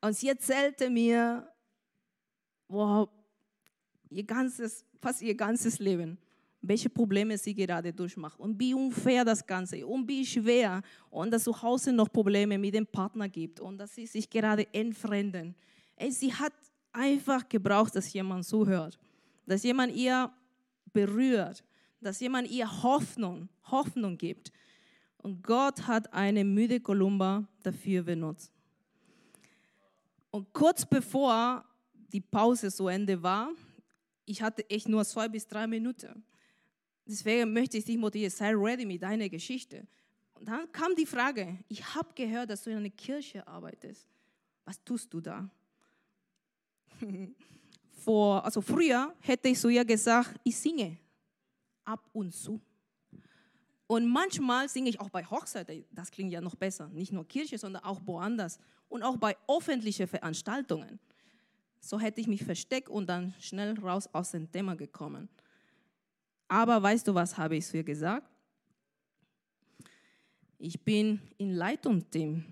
und 0.00 0.16
sie 0.16 0.28
erzählte 0.28 0.90
mir, 0.90 1.50
wow, 2.68 3.08
ihr 4.10 4.24
ganzes, 4.24 4.84
fast 5.02 5.20
ihr 5.20 5.34
ganzes 5.34 5.80
Leben, 5.80 6.16
welche 6.62 6.88
Probleme 6.88 7.36
sie 7.36 7.54
gerade 7.54 7.92
durchmacht 7.92 8.38
und 8.38 8.58
wie 8.58 8.72
unfair 8.72 9.24
das 9.24 9.44
Ganze 9.44 9.84
und 9.84 10.06
wie 10.06 10.24
schwer 10.24 10.80
und 11.10 11.32
dass 11.32 11.42
zu 11.42 11.60
Hause 11.60 11.92
noch 11.92 12.10
Probleme 12.10 12.56
mit 12.56 12.74
dem 12.74 12.86
Partner 12.86 13.28
gibt 13.28 13.58
und 13.58 13.78
dass 13.78 13.94
sie 13.96 14.06
sich 14.06 14.30
gerade 14.30 14.72
entfremden. 14.72 15.56
Ey, 15.96 16.12
sie 16.12 16.32
hat 16.32 16.52
einfach 16.92 17.48
gebraucht, 17.48 17.96
dass 17.96 18.12
jemand 18.12 18.44
zuhört, 18.44 18.96
dass 19.44 19.64
jemand 19.64 19.92
ihr 19.94 20.30
berührt, 20.92 21.64
dass 22.00 22.20
jemand 22.20 22.48
ihr 22.48 22.82
Hoffnung, 22.82 23.48
Hoffnung 23.64 24.16
gibt. 24.16 24.52
Und 25.18 25.42
Gott 25.42 25.86
hat 25.86 26.12
eine 26.12 26.44
müde 26.44 26.80
Kolumba 26.80 27.44
dafür 27.62 28.02
benutzt. 28.02 28.52
Und 30.30 30.52
kurz 30.52 30.86
bevor 30.86 31.64
die 32.12 32.20
Pause 32.20 32.70
zu 32.70 32.88
Ende 32.88 33.22
war, 33.22 33.50
ich 34.24 34.42
hatte 34.42 34.68
echt 34.70 34.88
nur 34.88 35.04
zwei 35.04 35.28
bis 35.28 35.46
drei 35.46 35.66
Minuten. 35.66 36.24
Deswegen 37.06 37.52
möchte 37.52 37.78
ich 37.78 37.84
dich 37.84 37.96
motivieren, 37.96 38.30
sei 38.30 38.54
ready 38.54 38.86
mit 38.86 39.02
deiner 39.02 39.28
Geschichte. 39.28 39.86
Und 40.34 40.46
dann 40.48 40.70
kam 40.72 40.94
die 40.94 41.06
Frage, 41.06 41.58
ich 41.68 41.94
habe 41.94 42.08
gehört, 42.14 42.50
dass 42.50 42.62
du 42.62 42.70
in 42.70 42.78
einer 42.78 42.90
Kirche 42.90 43.46
arbeitest. 43.46 44.08
Was 44.64 44.82
tust 44.84 45.12
du 45.12 45.20
da? 45.20 45.48
Vor, 47.92 48.44
also 48.44 48.60
früher 48.60 49.14
hätte 49.20 49.48
ich 49.48 49.58
zu 49.58 49.68
ihr 49.68 49.84
gesagt, 49.84 50.38
ich 50.42 50.56
singe 50.56 50.96
ab 51.84 52.08
und 52.12 52.32
zu. 52.34 52.60
Und 53.86 54.08
manchmal 54.08 54.68
singe 54.68 54.88
ich 54.88 54.98
auch 54.98 55.10
bei 55.10 55.24
Hochzeiten, 55.24 55.84
das 55.90 56.10
klingt 56.10 56.32
ja 56.32 56.40
noch 56.40 56.54
besser, 56.54 56.88
nicht 56.88 57.12
nur 57.12 57.26
Kirche, 57.26 57.58
sondern 57.58 57.84
auch 57.84 58.00
woanders 58.06 58.58
und 58.88 59.02
auch 59.02 59.16
bei 59.16 59.36
öffentlichen 59.46 60.06
Veranstaltungen. 60.06 60.98
So 61.84 61.98
hätte 61.98 62.20
ich 62.20 62.28
mich 62.28 62.44
versteckt 62.44 62.88
und 62.88 63.08
dann 63.08 63.34
schnell 63.40 63.76
raus 63.78 64.08
aus 64.12 64.30
dem 64.30 64.50
Thema 64.50 64.76
gekommen. 64.76 65.28
Aber 66.46 66.80
weißt 66.80 67.08
du, 67.08 67.14
was 67.14 67.36
habe 67.36 67.56
ich 67.56 67.74
ihr 67.74 67.82
gesagt? 67.82 68.30
Ich 70.58 70.80
bin 70.80 71.20
im 71.38 71.50
Leitungsteam, 71.50 72.44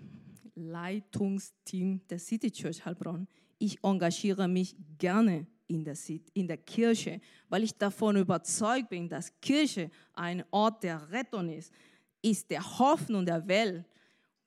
Leitungsteam 0.55 2.01
der 2.09 2.19
City 2.19 2.51
Church 2.51 2.83
Heilbronn. 2.83 3.25
Ich 3.57 3.81
engagiere 3.83 4.49
mich 4.49 4.75
gerne 4.97 5.47
in 5.67 5.85
der, 5.85 5.95
in 6.33 6.47
der 6.47 6.57
Kirche, 6.57 7.21
weil 7.47 7.63
ich 7.63 7.73
davon 7.73 8.17
überzeugt 8.17 8.89
bin, 8.89 9.07
dass 9.07 9.31
Kirche 9.39 9.89
ein 10.13 10.43
Ort 10.51 10.83
der 10.83 11.09
Rettung 11.09 11.47
ist, 11.47 11.71
ist 12.21 12.51
der 12.51 12.79
Hoffnung 12.79 13.25
der 13.25 13.47
Welt. 13.47 13.85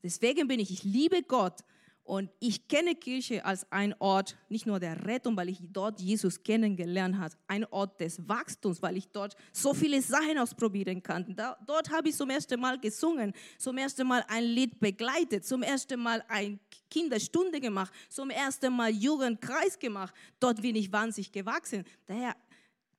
Deswegen 0.03 0.47
bin 0.47 0.61
ich, 0.61 0.71
ich 0.71 0.85
liebe 0.85 1.23
Gott 1.23 1.65
und 2.05 2.31
ich 2.39 2.69
kenne 2.69 2.95
Kirche 2.95 3.43
als 3.47 3.67
ein 3.73 3.95
Ort 3.99 4.37
nicht 4.51 4.67
nur 4.67 4.79
der 4.79 5.07
Rettung, 5.07 5.39
weil 5.39 5.49
ich 5.49 5.59
dort 5.73 6.01
Jesus 6.03 6.43
kennengelernt 6.43 7.19
habe, 7.19 7.35
ein 7.47 7.65
Ort 7.65 7.99
des 7.99 8.29
Wachstums, 8.29 8.83
weil 8.83 8.99
ich 8.99 9.09
dort 9.09 9.35
so 9.53 9.73
viele 9.73 10.03
Sachen 10.03 10.39
ausprobieren 10.39 11.03
kann. 11.03 11.35
Da, 11.35 11.57
dort 11.67 11.91
habe 11.91 12.11
ich 12.11 12.15
zum 12.15 12.29
ersten 12.29 12.61
Mal 12.61 12.79
gesungen, 12.79 13.33
zum 13.57 13.79
ersten 13.79 14.07
Mal 14.07 14.23
ein 14.29 14.45
Lied 14.45 14.79
begleitet, 14.79 15.47
zum 15.47 15.63
ersten 15.63 15.99
Mal 15.99 16.23
eine 16.29 16.59
Kinderstunde 16.91 17.59
gemacht, 17.59 17.93
zum 18.11 18.29
ersten 18.29 18.77
Mal 18.77 18.91
Jugendkreis 18.91 19.79
gemacht. 19.79 20.15
Dort 20.39 20.61
bin 20.61 20.77
ich 20.77 20.93
wahnsinnig 20.93 21.33
gewachsen. 21.33 21.85
Daher, 22.05 22.37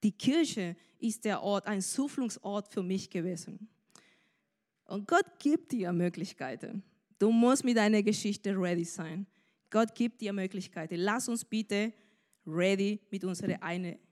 die 0.01 0.13
Kirche 0.13 0.75
ist 0.97 1.23
der 1.25 1.43
Ort, 1.43 1.67
ein 1.67 1.81
Zufluchtsort 1.81 2.73
für 2.73 2.81
mich 2.81 3.07
gewesen. 3.11 3.69
Und 4.85 5.07
Gott 5.07 5.25
gibt 5.37 5.71
dir 5.71 5.93
Möglichkeiten. 5.93 6.83
Du 7.17 7.31
musst 7.31 7.63
mit 7.63 7.77
deiner 7.77 8.03
Geschichte 8.03 8.55
ready 8.57 8.83
sein. 8.83 9.25
Gott 9.69 9.93
gibt 9.95 10.21
dir 10.21 10.33
Möglichkeiten. 10.33 10.95
Lass 10.97 11.27
uns 11.27 11.43
bitte 11.43 11.93
ready 12.45 12.99
mit 13.09 13.23
unserer 13.23 13.61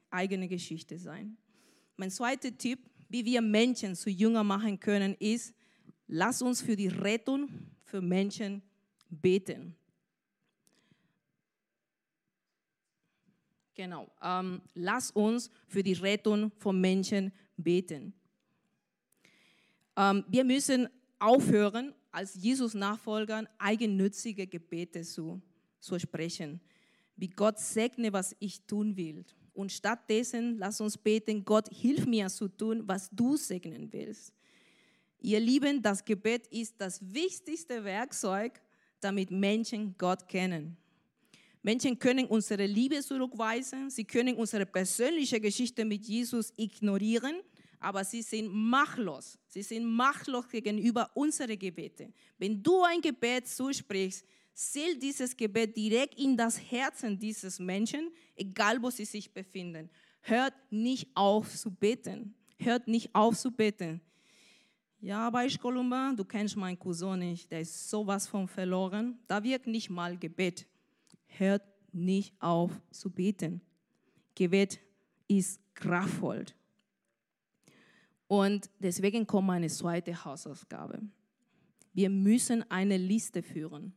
eigenen 0.10 0.50
Geschichte 0.50 0.98
sein. 0.98 1.38
Mein 1.98 2.12
zweiter 2.12 2.56
Tipp, 2.58 2.80
wie 3.10 3.24
wir 3.24 3.42
Menschen 3.42 3.96
zu 3.96 4.10
Jünger 4.10 4.44
machen 4.44 4.80
können, 4.80 5.16
ist, 5.20 5.54
lass 6.08 6.42
uns 6.42 6.62
für 6.62 6.76
die 6.76 6.88
Rettung 6.88 7.50
für 7.84 8.02
Menschen 8.02 8.62
beten. 9.10 9.76
Genau, 13.76 14.12
ähm, 14.22 14.62
lass 14.76 15.12
uns 15.12 15.50
für 15.68 15.82
die 15.82 15.94
Rettung 15.94 16.52
von 16.58 16.80
Menschen 16.80 17.32
beten. 17.58 18.14
Ähm, 19.96 20.24
wir 20.28 20.44
müssen 20.44 20.88
aufhören, 21.20 21.94
als 22.14 22.36
Jesus-Nachfolgern 22.36 23.50
eigennützige 23.58 24.48
Gebete 24.48 25.02
zu, 25.02 25.42
zu 25.80 26.00
sprechen. 26.00 26.62
Wie 27.16 27.28
Gott 27.28 27.60
segne, 27.60 28.14
was 28.14 28.36
ich 28.40 28.62
tun 28.66 28.96
will. 28.96 29.26
Und 29.54 29.72
stattdessen 29.72 30.58
lass 30.58 30.80
uns 30.80 30.98
beten, 30.98 31.44
Gott, 31.44 31.68
hilf 31.70 32.06
mir 32.06 32.30
zu 32.30 32.48
tun, 32.48 32.84
was 32.86 33.10
du 33.12 33.36
segnen 33.36 33.92
willst. 33.92 34.32
Ihr 35.20 35.40
Lieben, 35.40 35.82
das 35.82 36.06
Gebet 36.06 36.48
ist 36.48 36.76
das 36.78 37.00
wichtigste 37.02 37.84
Werkzeug, 37.84 38.62
damit 39.00 39.32
Menschen 39.32 39.96
Gott 39.98 40.28
kennen. 40.28 40.78
Menschen 41.62 41.98
können 41.98 42.26
unsere 42.26 42.66
Liebe 42.66 43.00
zurückweisen, 43.02 43.90
sie 43.90 44.04
können 44.04 44.36
unsere 44.36 44.66
persönliche 44.66 45.40
Geschichte 45.40 45.86
mit 45.86 46.04
Jesus 46.06 46.54
ignorieren 46.58 47.38
aber 47.84 48.04
sie 48.04 48.22
sind 48.22 48.48
machtlos. 48.48 49.38
Sie 49.48 49.62
sind 49.62 49.86
machtlos 49.86 50.48
gegenüber 50.48 51.10
unseren 51.14 51.60
Gebeten. 51.60 52.14
Wenn 52.38 52.64
du 52.64 52.82
ein 52.84 53.02
Gebet 53.02 53.48
zusprichst, 53.48 54.26
zählt 54.54 55.02
dieses 55.02 55.36
Gebet 55.36 55.76
direkt 55.76 56.18
in 56.18 56.38
das 56.38 56.60
Herzen 56.60 57.20
dieses 57.20 57.60
Menschen, 57.60 58.12
egal 58.36 58.82
wo 58.82 58.90
sie 58.90 59.06
sich 59.06 59.32
befinden. 59.34 59.90
Hört 60.22 60.54
nicht 60.70 61.10
auf 61.16 61.54
zu 61.54 61.72
beten. 61.72 62.34
Hört 62.58 62.88
nicht 62.88 63.14
auf 63.14 63.38
zu 63.38 63.52
beten. 63.52 64.00
Ja, 65.02 65.30
bei 65.30 65.50
Columba, 65.50 66.14
du 66.16 66.24
kennst 66.24 66.56
meinen 66.56 66.80
Cousin 66.80 67.20
nicht, 67.20 67.52
der 67.52 67.60
ist 67.60 67.90
sowas 67.90 68.26
von 68.26 68.48
verloren. 68.48 69.20
Da 69.28 69.44
wirkt 69.44 69.68
nicht 69.68 69.90
mal 69.90 70.18
Gebet. 70.18 70.66
Hört 71.28 71.64
nicht 71.92 72.34
auf 72.40 72.72
zu 72.90 73.10
beten. 73.10 73.60
Gebet 74.34 74.80
ist 75.28 75.60
kraftvoll. 75.74 76.46
Und 78.34 78.68
deswegen 78.80 79.28
kommt 79.28 79.46
meine 79.46 79.68
zweite 79.68 80.26
Hausaufgabe. 80.26 81.00
Wir 81.94 82.10
müssen 82.10 82.64
eine 82.72 82.98
Liste 82.98 83.44
führen. 83.44 83.94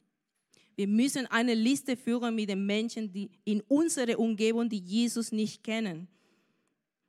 Wir 0.74 0.86
müssen 0.86 1.26
eine 1.28 1.54
Liste 1.54 1.96
führen 1.96 2.34
mit 2.34 2.50
den 2.50 2.66
Menschen, 2.66 3.10
die 3.10 3.30
in 3.44 3.62
unserer 3.62 4.18
Umgebung, 4.18 4.68
die 4.68 4.76
Jesus 4.76 5.32
nicht 5.32 5.64
kennen. 5.64 6.06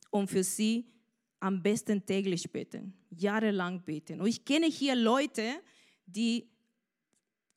Und 0.10 0.30
für 0.30 0.42
sie 0.42 0.86
am 1.42 1.62
besten 1.62 2.06
täglich 2.06 2.50
beten, 2.50 2.94
jahrelang 3.10 3.82
beten. 3.82 4.22
Und 4.22 4.28
ich 4.28 4.46
kenne 4.46 4.68
hier 4.68 4.96
Leute, 4.96 5.62
die 6.06 6.48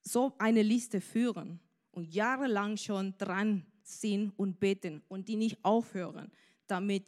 so 0.02 0.33
eine 0.38 0.62
Liste 0.62 1.00
führen 1.00 1.61
und 1.92 2.12
jahrelang 2.12 2.76
schon 2.76 3.16
dran 3.18 3.64
sind 3.85 4.33
und 4.37 4.59
beten 4.59 5.00
und 5.06 5.28
die 5.28 5.37
nicht 5.37 5.64
aufhören, 5.64 6.33
damit 6.66 7.04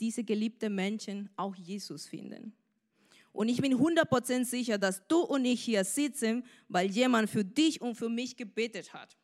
diese 0.00 0.24
geliebten 0.24 0.74
Menschen 0.74 1.30
auch 1.36 1.54
Jesus 1.54 2.06
finden. 2.06 2.52
Und 3.32 3.48
ich 3.48 3.60
bin 3.60 3.74
100% 3.74 4.44
sicher, 4.44 4.78
dass 4.78 5.06
du 5.08 5.20
und 5.20 5.44
ich 5.44 5.64
hier 5.64 5.82
sitzen, 5.84 6.44
weil 6.68 6.88
jemand 6.90 7.28
für 7.28 7.44
dich 7.44 7.80
und 7.80 7.96
für 7.96 8.08
mich 8.08 8.36
gebetet 8.36 8.92
hat. 8.92 9.16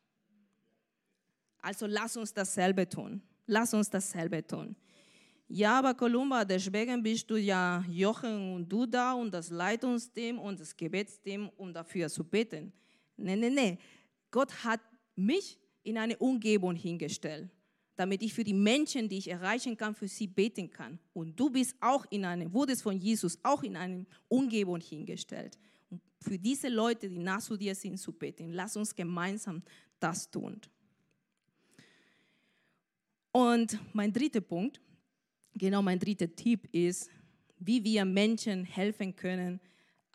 Also 1.60 1.86
lass 1.86 2.16
uns 2.16 2.32
dasselbe 2.32 2.88
tun. 2.88 3.22
Lass 3.46 3.72
uns 3.72 3.88
dasselbe 3.88 4.44
tun. 4.44 4.74
Ja, 5.46 5.78
aber 5.78 5.94
Kolumba, 5.94 6.44
deswegen 6.44 7.02
bist 7.02 7.28
du 7.30 7.36
ja 7.36 7.84
Jochen 7.88 8.54
und 8.54 8.68
du 8.68 8.86
da 8.86 9.12
und 9.12 9.32
das 9.32 9.50
Leitungsteam 9.50 10.38
und 10.38 10.58
das 10.58 10.76
Gebetsteam, 10.76 11.48
um 11.56 11.72
dafür 11.72 12.08
zu 12.08 12.24
beten. 12.24 12.72
Nee, 13.16 13.36
nee, 13.36 13.50
nee. 13.50 13.78
Gott 14.30 14.52
hat 14.64 14.80
mich 15.14 15.58
in 15.82 15.98
eine 15.98 16.16
Umgebung 16.18 16.74
hingestellt 16.74 17.50
damit 18.00 18.22
ich 18.22 18.32
für 18.32 18.44
die 18.44 18.54
Menschen, 18.54 19.10
die 19.10 19.18
ich 19.18 19.28
erreichen 19.28 19.76
kann, 19.76 19.94
für 19.94 20.08
sie 20.08 20.26
beten 20.26 20.70
kann. 20.70 20.98
Und 21.12 21.38
du 21.38 21.50
bist 21.50 21.76
auch 21.80 22.06
in 22.08 22.24
einem, 22.24 22.50
wurdest 22.50 22.82
von 22.82 22.96
Jesus 22.96 23.38
auch 23.42 23.62
in 23.62 23.76
eine 23.76 24.06
Umgebung 24.26 24.80
hingestellt. 24.80 25.58
Und 25.90 26.00
für 26.18 26.38
diese 26.38 26.70
Leute, 26.70 27.10
die 27.10 27.18
nah 27.18 27.40
zu 27.40 27.58
dir 27.58 27.74
sind, 27.74 27.98
zu 27.98 28.12
beten. 28.12 28.52
Lass 28.52 28.74
uns 28.74 28.94
gemeinsam 28.94 29.62
das 29.98 30.30
tun. 30.30 30.62
Und 33.32 33.78
mein 33.92 34.10
dritter 34.14 34.40
Punkt, 34.40 34.80
genau 35.54 35.82
mein 35.82 35.98
dritter 35.98 36.34
Tipp 36.34 36.70
ist, 36.72 37.10
wie 37.58 37.84
wir 37.84 38.06
Menschen 38.06 38.64
helfen 38.64 39.14
können, 39.14 39.60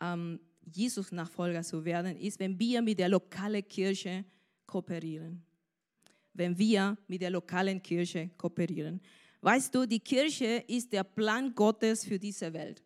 ähm, 0.00 0.40
Jesus-Nachfolger 0.64 1.62
zu 1.62 1.84
werden, 1.84 2.16
ist, 2.16 2.40
wenn 2.40 2.58
wir 2.58 2.82
mit 2.82 2.98
der 2.98 3.10
lokalen 3.10 3.66
Kirche 3.68 4.24
kooperieren 4.66 5.45
wenn 6.36 6.56
wir 6.58 6.96
mit 7.08 7.22
der 7.22 7.30
lokalen 7.30 7.82
Kirche 7.82 8.30
kooperieren. 8.36 9.00
Weißt 9.40 9.74
du, 9.74 9.86
die 9.86 10.00
Kirche 10.00 10.64
ist 10.66 10.92
der 10.92 11.04
Plan 11.04 11.54
Gottes 11.54 12.04
für 12.04 12.18
diese 12.18 12.52
Welt. 12.52 12.82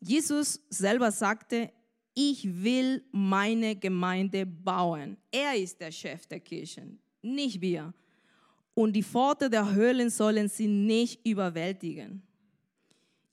Jesus 0.00 0.60
selber 0.68 1.10
sagte, 1.10 1.70
ich 2.14 2.62
will 2.62 3.04
meine 3.10 3.74
Gemeinde 3.74 4.46
bauen. 4.46 5.16
Er 5.30 5.56
ist 5.56 5.80
der 5.80 5.90
Chef 5.90 6.26
der 6.26 6.40
Kirchen, 6.40 6.98
nicht 7.22 7.60
wir. 7.60 7.92
Und 8.74 8.92
die 8.92 9.02
Pforte 9.02 9.48
der 9.48 9.72
Höhlen 9.72 10.10
sollen 10.10 10.48
sie 10.48 10.66
nicht 10.66 11.26
überwältigen. 11.26 12.22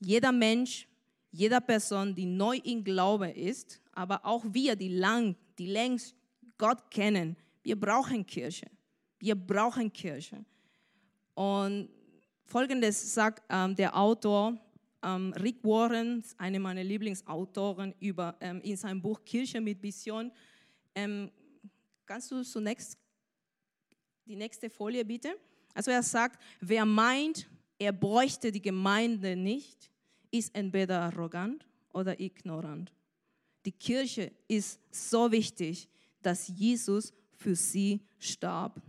Jeder 0.00 0.32
Mensch, 0.32 0.88
jeder 1.30 1.60
Person, 1.60 2.14
die 2.14 2.26
neu 2.26 2.58
im 2.64 2.82
Glaube 2.84 3.30
ist, 3.30 3.80
aber 3.92 4.24
auch 4.24 4.44
wir, 4.48 4.76
die 4.76 4.88
lang, 4.88 5.36
die 5.58 5.66
längst 5.66 6.14
Gott 6.58 6.90
kennen, 6.90 7.36
wir 7.62 7.78
brauchen 7.78 8.26
Kirche. 8.26 8.66
Wir 9.22 9.36
brauchen 9.36 9.92
Kirche. 9.92 10.44
Und 11.34 11.88
folgendes 12.44 13.14
sagt 13.14 13.44
ähm, 13.48 13.76
der 13.76 13.96
Autor 13.96 14.58
ähm, 15.00 15.32
Rick 15.34 15.62
Warren, 15.62 16.24
einer 16.38 16.58
meiner 16.58 16.82
Lieblingsautoren, 16.82 17.94
über, 18.00 18.34
ähm, 18.40 18.60
in 18.62 18.76
seinem 18.76 19.00
Buch 19.00 19.24
Kirche 19.24 19.60
mit 19.60 19.80
Vision. 19.80 20.32
Ähm, 20.92 21.30
kannst 22.04 22.32
du 22.32 22.42
zunächst 22.42 22.98
die 24.26 24.34
nächste 24.34 24.68
Folie 24.68 25.04
bitte? 25.04 25.36
Also 25.72 25.92
er 25.92 26.02
sagt, 26.02 26.42
wer 26.60 26.84
meint, 26.84 27.48
er 27.78 27.92
bräuchte 27.92 28.50
die 28.50 28.60
Gemeinde 28.60 29.36
nicht, 29.36 29.88
ist 30.32 30.52
entweder 30.52 31.00
arrogant 31.00 31.64
oder 31.92 32.18
ignorant. 32.18 32.92
Die 33.64 33.70
Kirche 33.70 34.32
ist 34.48 34.80
so 34.90 35.30
wichtig, 35.30 35.88
dass 36.22 36.48
Jesus 36.48 37.12
für 37.30 37.54
sie 37.54 38.00
starb. 38.18 38.82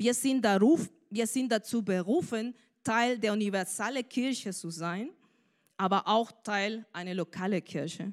Wir 0.00 0.14
sind, 0.14 0.42
daruf, 0.42 0.88
wir 1.10 1.26
sind 1.26 1.52
dazu 1.52 1.82
berufen, 1.82 2.54
Teil 2.82 3.18
der 3.18 3.34
universalen 3.34 4.08
Kirche 4.08 4.50
zu 4.50 4.70
sein, 4.70 5.10
aber 5.76 6.08
auch 6.08 6.32
Teil 6.42 6.86
einer 6.90 7.12
lokalen 7.12 7.62
Kirche. 7.62 8.10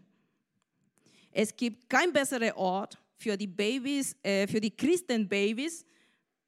Es 1.31 1.55
gibt 1.55 1.89
keinen 1.89 2.11
besseren 2.11 2.51
Ort 2.57 2.97
für 3.15 3.37
die 3.37 3.47
Babys, 3.47 4.17
äh, 4.21 4.47
für 4.47 4.59
die 4.59 4.75
Christenbabys, 4.75 5.85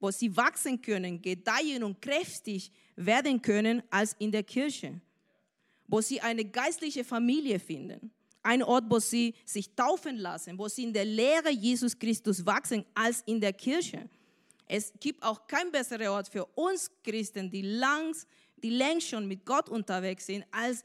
wo 0.02 0.12
sie 0.12 0.36
wachsen 0.36 0.82
können, 0.82 1.22
gedeihen 1.22 1.86
und 1.86 2.02
kräftig 2.02 2.70
werden 2.98 3.42
können, 3.42 3.82
als 3.90 4.18
in 4.20 4.34
der 4.34 4.44
Kirche, 4.44 5.00
wo 5.88 6.02
sie 6.02 6.20
eine 6.20 6.44
geistliche 6.44 7.06
Familie 7.06 7.60
finden. 7.60 8.12
Ein 8.44 8.62
Ort, 8.62 8.84
wo 8.90 9.00
sie 9.00 9.36
sich 9.46 9.74
taufen 9.74 10.18
lassen, 10.18 10.58
wo 10.58 10.68
sie 10.68 10.84
in 10.84 10.92
der 10.92 11.06
Lehre 11.06 11.50
Jesus 11.50 11.98
Christus 11.98 12.46
wachsen, 12.46 12.84
als 12.94 13.22
in 13.26 13.40
der 13.40 13.54
Kirche. 13.54 14.10
Es 14.72 14.94
gibt 15.00 15.24
auch 15.24 15.48
keinen 15.48 15.72
besseren 15.72 16.10
Ort 16.10 16.28
für 16.30 16.46
uns 16.46 16.92
Christen, 17.04 17.50
die, 17.50 17.64
langs, 17.64 18.28
die 18.56 18.70
längst 18.70 19.08
schon 19.08 19.28
mit 19.28 19.44
Gott 19.44 19.68
unterwegs 19.68 20.28
sind, 20.28 20.46
als 20.52 20.84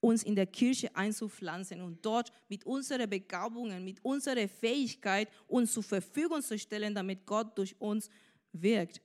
uns 0.00 0.22
in 0.22 0.36
der 0.36 0.46
Kirche 0.46 0.94
einzupflanzen 0.94 1.80
und 1.80 2.04
dort 2.04 2.30
mit 2.48 2.66
unseren 2.66 3.08
Begabungen, 3.08 3.82
mit 3.82 4.04
unserer 4.04 4.46
Fähigkeit 4.48 5.30
uns 5.48 5.72
zur 5.72 5.82
Verfügung 5.82 6.42
zu 6.42 6.58
stellen, 6.58 6.94
damit 6.94 7.24
Gott 7.24 7.56
durch 7.56 7.74
uns 7.80 8.10
wirkt. 8.52 9.00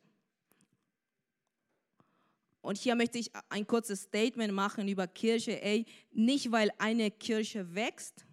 Und 2.59 2.77
hier 2.77 2.95
möchte 2.95 3.19
ich 3.19 3.31
ein 3.47 3.65
kurzes 3.65 4.01
Statement 4.01 4.53
machen 4.53 4.89
über 4.89 5.07
Kirche. 5.07 5.61
Ey, 5.61 5.85
nicht 6.11 6.51
weil 6.51 6.69
eine 6.79 7.11
Kirche 7.11 7.73
wächst, 7.73 8.25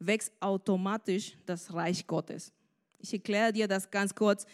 wächst 0.00 0.32
automatisch 0.40 1.36
das 1.46 1.72
Reich 1.72 2.04
Gottes. 2.04 2.52
Ich 2.98 3.12
erkläre 3.12 3.52
dir 3.52 3.68
das 3.68 3.88
ganz 3.88 4.12
kurz. 4.12 4.44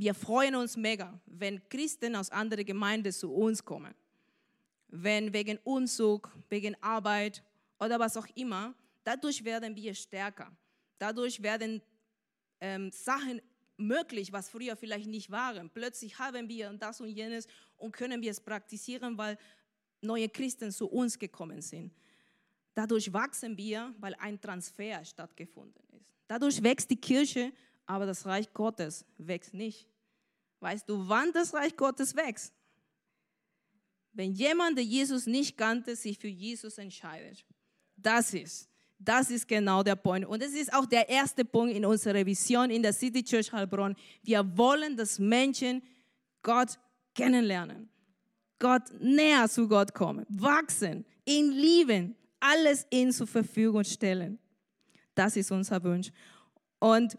Wir 0.00 0.14
freuen 0.14 0.54
uns 0.54 0.78
mega, 0.78 1.20
wenn 1.26 1.60
Christen 1.68 2.16
aus 2.16 2.30
anderen 2.30 2.64
Gemeinden 2.64 3.12
zu 3.12 3.30
uns 3.34 3.62
kommen. 3.62 3.94
Wenn 4.88 5.30
wegen 5.30 5.58
Umzug, 5.62 6.34
wegen 6.48 6.74
Arbeit 6.82 7.42
oder 7.78 7.98
was 7.98 8.16
auch 8.16 8.26
immer, 8.34 8.74
dadurch 9.04 9.44
werden 9.44 9.76
wir 9.76 9.94
stärker. 9.94 10.50
Dadurch 10.96 11.42
werden 11.42 11.82
ähm, 12.62 12.90
Sachen 12.90 13.42
möglich, 13.76 14.32
was 14.32 14.48
früher 14.48 14.74
vielleicht 14.74 15.06
nicht 15.06 15.30
waren. 15.30 15.68
Plötzlich 15.68 16.18
haben 16.18 16.48
wir 16.48 16.72
das 16.72 17.02
und 17.02 17.10
jenes 17.10 17.46
und 17.76 17.92
können 17.92 18.22
wir 18.22 18.30
es 18.30 18.40
praktizieren, 18.40 19.18
weil 19.18 19.36
neue 20.00 20.30
Christen 20.30 20.72
zu 20.72 20.88
uns 20.88 21.18
gekommen 21.18 21.60
sind. 21.60 21.92
Dadurch 22.72 23.12
wachsen 23.12 23.54
wir, 23.54 23.94
weil 23.98 24.14
ein 24.14 24.40
Transfer 24.40 25.04
stattgefunden 25.04 25.84
ist. 25.92 26.06
Dadurch 26.26 26.62
wächst 26.62 26.90
die 26.90 26.96
Kirche, 26.96 27.52
aber 27.84 28.06
das 28.06 28.24
Reich 28.24 28.50
Gottes 28.54 29.04
wächst 29.18 29.52
nicht. 29.52 29.89
Weißt 30.60 30.88
du, 30.88 31.08
wann 31.08 31.32
das 31.32 31.52
Reich 31.54 31.76
Gottes 31.76 32.14
wächst? 32.14 32.52
Wenn 34.12 34.32
jemand, 34.32 34.76
der 34.76 34.84
Jesus 34.84 35.26
nicht 35.26 35.56
kannte, 35.56 35.96
sich 35.96 36.18
für 36.18 36.28
Jesus 36.28 36.78
entscheidet. 36.78 37.44
Das 37.96 38.34
ist 38.34 38.70
das 39.00 39.30
ist 39.30 39.48
genau 39.48 39.82
der 39.82 39.96
Punkt. 39.96 40.28
Und 40.28 40.42
das 40.42 40.52
ist 40.52 40.72
auch 40.72 40.84
der 40.84 41.08
erste 41.08 41.44
Punkt 41.44 41.74
in 41.74 41.84
unserer 41.84 42.24
Vision 42.24 42.70
in 42.70 42.82
der 42.82 42.92
City 42.92 43.24
Church 43.24 43.50
Heilbronn. 43.50 43.96
Wir 44.22 44.44
wollen, 44.56 44.96
dass 44.96 45.18
Menschen 45.18 45.82
Gott 46.42 46.78
kennenlernen, 47.14 47.88
Gott 48.58 48.82
näher 49.00 49.48
zu 49.48 49.66
Gott 49.66 49.94
kommen, 49.94 50.26
wachsen, 50.28 51.06
ihn 51.24 51.50
lieben, 51.50 52.14
alles 52.38 52.86
ihm 52.90 53.10
zur 53.10 53.26
Verfügung 53.26 53.84
stellen. 53.84 54.38
Das 55.14 55.34
ist 55.34 55.50
unser 55.50 55.82
Wunsch. 55.82 56.10
Und 56.78 57.18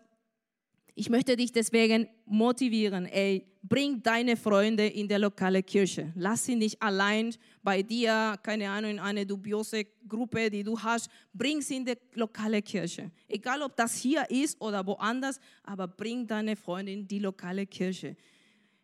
ich 0.93 1.09
möchte 1.09 1.35
dich 1.35 1.51
deswegen 1.51 2.07
motivieren, 2.25 3.05
ey, 3.05 3.47
bring 3.63 4.01
deine 4.01 4.35
Freunde 4.35 4.87
in 4.87 5.07
der 5.07 5.19
lokale 5.19 5.63
Kirche. 5.63 6.11
Lass 6.15 6.45
sie 6.45 6.55
nicht 6.55 6.81
allein 6.81 7.33
bei 7.63 7.81
dir, 7.81 8.37
keine 8.43 8.69
Ahnung, 8.69 8.91
in 8.91 8.99
eine 8.99 9.25
dubiose 9.25 9.85
Gruppe, 10.07 10.49
die 10.49 10.63
du 10.63 10.77
hast. 10.77 11.09
Bring 11.33 11.61
sie 11.61 11.77
in 11.77 11.85
die 11.85 11.95
lokale 12.15 12.61
Kirche. 12.61 13.11
Egal, 13.27 13.61
ob 13.61 13.75
das 13.75 13.95
hier 13.95 14.29
ist 14.29 14.59
oder 14.59 14.85
woanders, 14.85 15.39
aber 15.63 15.87
bring 15.87 16.27
deine 16.27 16.55
Freunde 16.55 16.91
in 16.91 17.07
die 17.07 17.19
lokale 17.19 17.65
Kirche. 17.65 18.17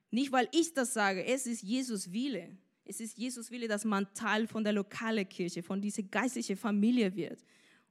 Nicht, 0.10 0.32
weil 0.32 0.48
ich 0.52 0.74
das 0.74 0.94
sage, 0.94 1.26
es 1.26 1.46
ist 1.46 1.64
Jesus 1.64 2.12
Wille. 2.12 2.58
Es 2.86 3.02
ist 3.02 3.18
Jesus 3.18 3.52
Wille, 3.52 3.68
dass 3.68 3.84
man 3.84 4.08
Teil 4.14 4.48
von 4.48 4.64
der 4.64 4.72
lokalen 4.72 5.28
Kirche, 5.28 5.62
von 5.62 5.82
dieser 5.82 6.04
geistlichen 6.04 6.56
Familie 6.56 7.14
wird. 7.14 7.44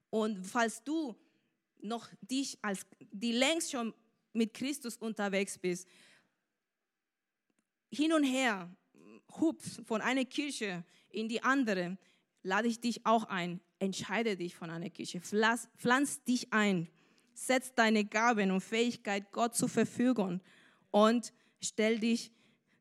Und 0.08 0.38
falls 0.46 0.82
du 0.82 1.14
noch 1.82 2.08
dich 2.22 2.58
als 2.62 2.86
die 3.12 3.32
längst 3.32 3.72
schon 3.72 3.92
mit 4.36 4.54
Christus 4.54 4.96
unterwegs 4.96 5.58
bist, 5.58 5.88
hin 7.90 8.12
und 8.12 8.24
her 8.24 8.70
hupst 9.40 9.80
von 9.84 10.00
einer 10.00 10.24
Kirche 10.24 10.84
in 11.10 11.28
die 11.28 11.42
andere, 11.42 11.98
lade 12.42 12.68
ich 12.68 12.80
dich 12.80 13.04
auch 13.06 13.24
ein. 13.24 13.60
Entscheide 13.78 14.36
dich 14.36 14.54
von 14.54 14.70
einer 14.70 14.90
Kirche. 14.90 15.20
Pflanz, 15.20 15.68
pflanz 15.76 16.22
dich 16.24 16.52
ein. 16.52 16.88
Setz 17.34 17.74
deine 17.74 18.04
Gaben 18.04 18.50
und 18.50 18.62
Fähigkeit 18.62 19.30
Gott 19.32 19.54
zur 19.54 19.68
Verfügung 19.68 20.40
und 20.90 21.32
stell 21.60 21.98
dich 21.98 22.32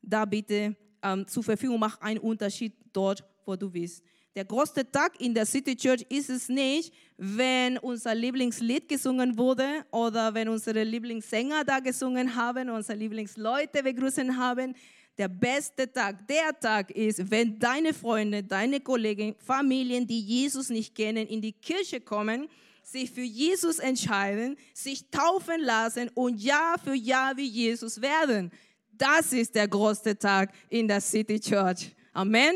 da 0.02 0.24
bitte 0.24 0.78
ähm, 1.02 1.28
zur 1.28 1.44
Verfügung. 1.44 1.80
Mach 1.80 2.00
einen 2.00 2.20
Unterschied 2.20 2.74
dort, 2.94 3.24
wo 3.46 3.56
du 3.56 3.70
bist. 3.70 4.04
Der 4.36 4.44
größte 4.44 4.92
Tag 4.92 5.22
in 5.22 5.34
der 5.34 5.46
City 5.46 5.78
Church 5.78 6.06
ist 6.10 6.30
es 6.30 6.50
nicht, 6.50 6.94
wenn 7.16 7.78
unser 7.78 8.14
Lieblingslied 8.14 8.90
gesungen 8.90 9.38
wurde 9.38 9.86
oder 9.92 10.34
wenn 10.34 10.50
unsere 10.50 10.84
Lieblingssänger 10.84 11.64
da 11.64 11.80
gesungen 11.80 12.36
haben, 12.36 12.70
unsere 12.70 13.00
Lieblingsleute 13.00 13.82
begrüßen 13.82 14.38
haben. 14.38 14.76
Der 15.18 15.30
beste 15.30 15.90
Tag, 15.90 16.28
der 16.28 16.60
Tag 16.60 16.92
ist, 16.92 17.32
wenn 17.32 17.58
deine 17.58 17.94
Freunde, 17.94 18.44
deine 18.44 18.82
Kollegen, 18.82 19.36
Familien, 19.40 20.06
die 20.06 20.20
Jesus 20.20 20.68
nicht 20.68 20.94
kennen, 20.94 21.26
in 21.28 21.42
die 21.42 21.54
Kirche 21.54 22.02
kommen, 22.02 22.50
sich 22.84 23.10
für 23.10 23.22
Jesus 23.22 23.80
entscheiden, 23.80 24.58
sich 24.74 25.10
taufen 25.10 25.62
lassen 25.62 26.10
und 26.14 26.42
Jahr 26.42 26.78
für 26.78 26.94
Jahr 26.94 27.38
wie 27.38 27.48
Jesus 27.48 28.02
werden. 28.02 28.52
Das 28.92 29.32
ist 29.32 29.56
der 29.56 29.70
größte 29.70 30.20
Tag 30.20 30.52
in 30.68 30.90
der 30.90 31.00
City 31.00 31.40
Church. 31.40 31.96
Amen. 32.12 32.56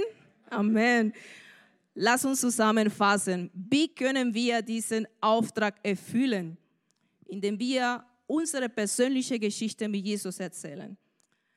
Amen. 0.49 1.13
Lass 2.01 2.23
uns 2.23 2.39
zusammenfassen. 2.39 3.51
Wie 3.53 3.93
können 3.93 4.33
wir 4.33 4.61
diesen 4.61 5.05
Auftrag 5.19 5.75
erfüllen? 5.83 6.57
Indem 7.25 7.59
wir 7.59 8.05
unsere 8.25 8.69
persönliche 8.69 9.37
Geschichte 9.37 9.89
mit 9.89 10.05
Jesus 10.05 10.39
erzählen. 10.39 10.95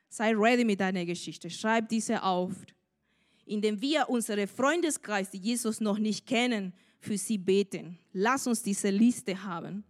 Sei 0.09 0.35
ready 0.35 0.65
mit 0.65 0.81
deiner 0.81 1.05
Geschichte. 1.05 1.49
Schreib 1.49 1.89
diese 1.89 2.21
auf. 2.25 2.55
Indem 3.45 3.81
wir 3.81 4.09
unsere 4.09 4.49
Freundeskreis, 4.49 5.31
die 5.31 5.39
Jesus 5.39 5.81
noch 5.81 5.99
nicht 5.99 6.27
kennen, 6.27 6.73
für 6.99 7.17
sie 7.17 7.39
beten. 7.39 7.97
Lass 8.13 8.45
uns 8.49 8.65
diese 8.65 8.91
Liste 8.91 9.41
haben. 9.45 9.85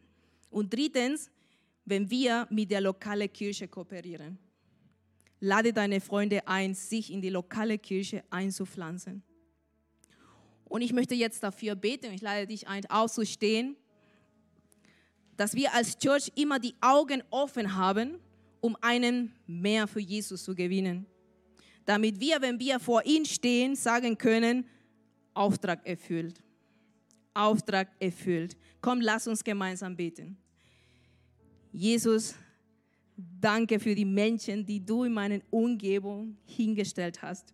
Und 0.51 0.71
drittens, 0.75 1.31
wenn 1.87 2.11
wir 2.11 2.47
mit 2.51 2.71
der 2.71 2.83
lokalen 2.83 3.33
Kirche 3.33 3.69
kooperieren. 3.69 4.37
Lade 5.41 5.73
deine 5.73 6.03
Freunde 6.03 6.47
ein, 6.47 6.75
sich 6.75 7.11
in 7.11 7.23
die 7.23 7.31
lokale 7.31 7.79
Kirche 7.79 8.23
einzupflanzen. 8.29 9.23
Und 10.73 10.81
ich 10.81 10.95
möchte 10.95 11.15
jetzt 11.15 11.43
dafür 11.43 11.75
beten, 11.75 12.15
ich 12.15 12.23
lade 12.23 12.47
dich 12.47 12.67
ein, 12.67 12.87
aufzustehen, 12.87 13.77
dass 15.37 15.55
wir 15.55 15.75
als 15.75 15.99
Church 15.99 16.33
immer 16.35 16.59
die 16.59 16.75
Augen 16.81 17.23
offen 17.29 17.77
haben, 17.77 18.19
um 18.63 18.75
einen 18.81 19.35
mehr 19.47 19.87
für 19.87 20.01
Jesus 20.01 20.45
zu 20.45 20.55
gewinnen. 20.55 21.05
Damit 21.85 22.19
wir, 22.21 22.41
wenn 22.41 22.59
wir 22.59 22.81
vor 22.81 23.05
ihm 23.05 23.27
stehen, 23.27 23.77
sagen 23.77 24.17
können, 24.17 24.65
Auftrag 25.35 25.87
erfüllt. 25.87 26.43
Auftrag 27.35 27.91
erfüllt. 28.01 28.57
Komm, 28.81 29.03
lass 29.03 29.29
uns 29.29 29.45
gemeinsam 29.45 29.95
beten. 29.95 30.39
Jesus, 31.71 32.35
danke 33.15 33.79
für 33.79 33.95
die 33.95 34.07
Menschen, 34.07 34.65
die 34.65 34.83
du 34.83 35.05
in 35.05 35.13
meiner 35.13 35.41
Umgebung 35.51 36.39
hingestellt 36.47 37.21
hast. 37.21 37.53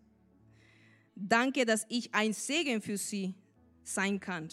Danke, 1.20 1.66
dass 1.66 1.84
ich 1.88 2.14
ein 2.14 2.32
Segen 2.32 2.80
für 2.80 2.96
sie 2.96 3.34
sein 3.82 4.20
kann. 4.20 4.48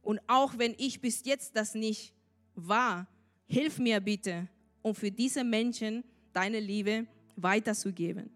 Und 0.00 0.20
auch 0.28 0.56
wenn 0.58 0.74
ich 0.78 1.00
bis 1.00 1.24
jetzt 1.24 1.56
das 1.56 1.74
nicht 1.74 2.14
war, 2.54 3.08
hilf 3.46 3.78
mir 3.78 4.00
bitte, 4.00 4.48
um 4.80 4.94
für 4.94 5.10
diese 5.10 5.42
Menschen 5.42 6.04
deine 6.32 6.60
Liebe 6.60 7.06
weiterzugeben. 7.36 8.30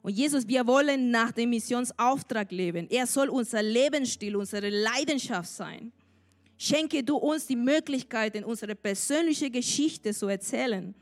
Und 0.00 0.12
Jesus, 0.12 0.46
wir 0.48 0.66
wollen 0.66 1.10
nach 1.10 1.32
dem 1.32 1.50
Missionsauftrag 1.50 2.50
leben. 2.50 2.88
Er 2.90 3.06
soll 3.06 3.28
unser 3.28 3.62
Lebensstil, 3.62 4.36
unsere 4.36 4.68
Leidenschaft 4.68 5.50
sein. 5.50 5.92
Schenke 6.56 7.02
du 7.02 7.16
uns 7.16 7.46
die 7.46 7.56
Möglichkeit, 7.56 8.42
unsere 8.44 8.74
persönliche 8.74 9.50
Geschichte 9.50 10.14
zu 10.14 10.28
erzählen. 10.28 10.94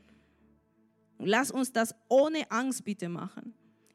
Lass 1.19 1.51
uns 1.51 1.71
das 1.71 1.93
ohne 2.09 2.49
Angst 2.51 2.83
bitte 2.83 3.07
machen. 3.07 3.53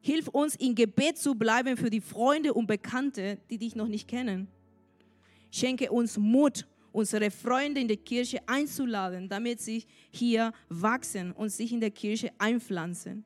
Hilf 0.08 0.28
uns, 0.28 0.56
in 0.56 0.74
Gebet 0.74 1.18
zu 1.18 1.34
bleiben 1.34 1.76
für 1.76 1.90
die 1.90 2.00
Freunde 2.00 2.54
und 2.54 2.66
Bekannte, 2.66 3.36
die 3.50 3.58
dich 3.58 3.76
noch 3.76 3.88
nicht 3.88 4.08
kennen. 4.08 4.48
Schenke 5.50 5.92
uns 5.92 6.16
Mut, 6.16 6.66
unsere 6.92 7.30
Freunde 7.30 7.82
in 7.82 7.88
der 7.88 7.98
Kirche 7.98 8.40
einzuladen, 8.46 9.28
damit 9.28 9.60
sie 9.60 9.84
hier 10.10 10.54
wachsen 10.70 11.32
und 11.32 11.50
sich 11.50 11.74
in 11.74 11.80
der 11.80 11.90
Kirche 11.90 12.30
einpflanzen. 12.38 13.22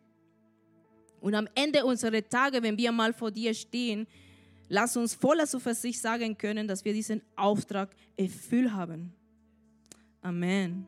Und 1.20 1.36
am 1.36 1.46
Ende 1.54 1.84
unserer 1.84 2.28
Tage, 2.28 2.60
wenn 2.64 2.76
wir 2.76 2.90
mal 2.90 3.12
vor 3.12 3.30
dir 3.30 3.54
stehen, 3.54 4.08
lass 4.68 4.96
uns 4.96 5.14
voller 5.14 5.46
Zuversicht 5.46 6.00
sagen 6.00 6.36
können, 6.36 6.66
dass 6.66 6.84
wir 6.84 6.92
diesen 6.92 7.22
Auftrag 7.36 7.94
erfüllt 8.16 8.72
haben. 8.72 9.12
Amen. 10.20 10.84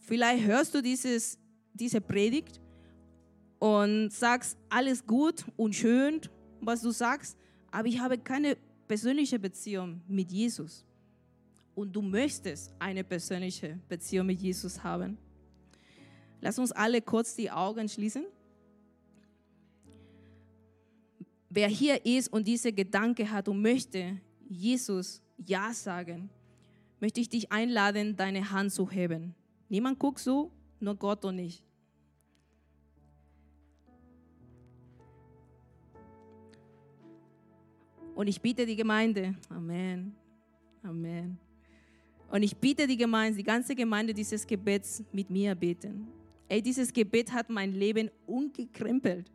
Vielleicht 0.00 0.44
hörst 0.44 0.74
du 0.74 0.82
dieses, 0.82 1.38
diese 1.72 2.00
Predigt 2.00 2.59
und 3.60 4.10
sagst, 4.10 4.58
alles 4.70 5.06
gut 5.06 5.44
und 5.56 5.74
schön, 5.74 6.20
was 6.60 6.80
du 6.80 6.90
sagst, 6.90 7.36
aber 7.70 7.86
ich 7.86 8.00
habe 8.00 8.18
keine 8.18 8.56
persönliche 8.88 9.38
Beziehung 9.38 10.00
mit 10.08 10.32
Jesus. 10.32 10.84
Und 11.74 11.94
du 11.94 12.02
möchtest 12.02 12.72
eine 12.78 13.04
persönliche 13.04 13.78
Beziehung 13.88 14.26
mit 14.26 14.40
Jesus 14.40 14.82
haben. 14.82 15.16
Lass 16.40 16.58
uns 16.58 16.72
alle 16.72 17.00
kurz 17.02 17.36
die 17.36 17.50
Augen 17.50 17.88
schließen. 17.88 18.24
Wer 21.50 21.68
hier 21.68 22.04
ist 22.06 22.32
und 22.32 22.48
diese 22.48 22.72
Gedanke 22.72 23.30
hat 23.30 23.46
und 23.46 23.60
möchte 23.60 24.20
Jesus 24.48 25.22
Ja 25.36 25.72
sagen, 25.74 26.30
möchte 26.98 27.20
ich 27.20 27.28
dich 27.28 27.52
einladen, 27.52 28.16
deine 28.16 28.50
Hand 28.50 28.72
zu 28.72 28.90
heben. 28.90 29.34
Niemand 29.68 29.98
guckt 29.98 30.20
so, 30.20 30.50
nur 30.80 30.96
Gott 30.96 31.24
und 31.26 31.38
ich. 31.38 31.62
Und 38.20 38.26
ich 38.26 38.38
bitte 38.38 38.66
die 38.66 38.76
Gemeinde, 38.76 39.34
Amen, 39.48 40.14
Amen. 40.82 41.38
Und 42.30 42.42
ich 42.42 42.54
bitte 42.54 42.86
die 42.86 42.98
Gemeinde, 42.98 43.38
die 43.38 43.42
ganze 43.42 43.74
Gemeinde 43.74 44.12
dieses 44.12 44.46
Gebets 44.46 45.02
mit 45.10 45.30
mir 45.30 45.54
beten. 45.54 46.06
Ey, 46.46 46.60
dieses 46.60 46.92
Gebet 46.92 47.32
hat 47.32 47.48
mein 47.48 47.72
Leben 47.72 48.10
umgekrempelt, 48.26 49.32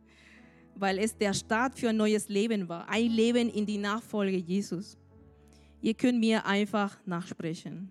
weil 0.76 1.00
es 1.00 1.16
der 1.16 1.34
Start 1.34 1.76
für 1.76 1.88
ein 1.88 1.96
neues 1.96 2.28
Leben 2.28 2.68
war. 2.68 2.88
Ein 2.88 3.10
Leben 3.10 3.48
in 3.48 3.66
die 3.66 3.76
Nachfolge 3.76 4.36
Jesus. 4.36 4.96
Ihr 5.82 5.94
könnt 5.94 6.20
mir 6.20 6.46
einfach 6.46 6.96
nachsprechen. 7.04 7.90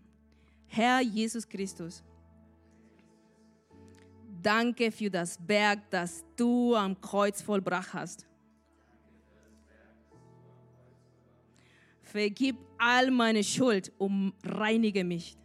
Herr 0.65 1.01
Jesus 1.01 1.45
Christus, 1.45 2.05
danke 4.41 4.93
für 4.93 5.09
das 5.09 5.37
Werk, 5.45 5.89
das 5.89 6.23
du 6.37 6.73
am 6.73 7.01
Kreuz 7.01 7.41
vollbracht 7.41 7.93
hast. 7.93 8.25
Vergib 12.15 12.55
all 12.77 13.11
meine 13.11 13.43
Schuld 13.43 13.91
und 13.97 14.31
reinige 14.41 15.03
mich. 15.03 15.35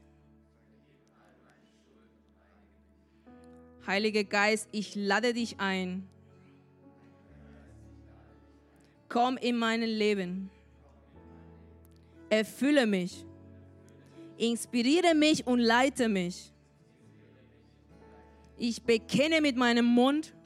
Heiliger 3.85 4.23
Geist, 4.23 4.69
ich 4.71 4.95
lade 4.95 5.33
dich 5.35 5.59
ein. 5.59 6.09
Komm 9.09 9.37
in 9.39 9.57
mein 9.57 9.81
Leben. 9.83 10.49
Erfülle 12.29 12.87
mich. 12.87 13.27
Inspiriere 14.37 15.17
mich 15.17 15.45
und 15.49 15.59
leite 15.59 16.09
mich. 16.09 16.53
Ich 18.59 18.81
bekenne 18.81 19.41
mit 19.41 19.57
meinem 19.57 19.87
Mund, 19.87 20.37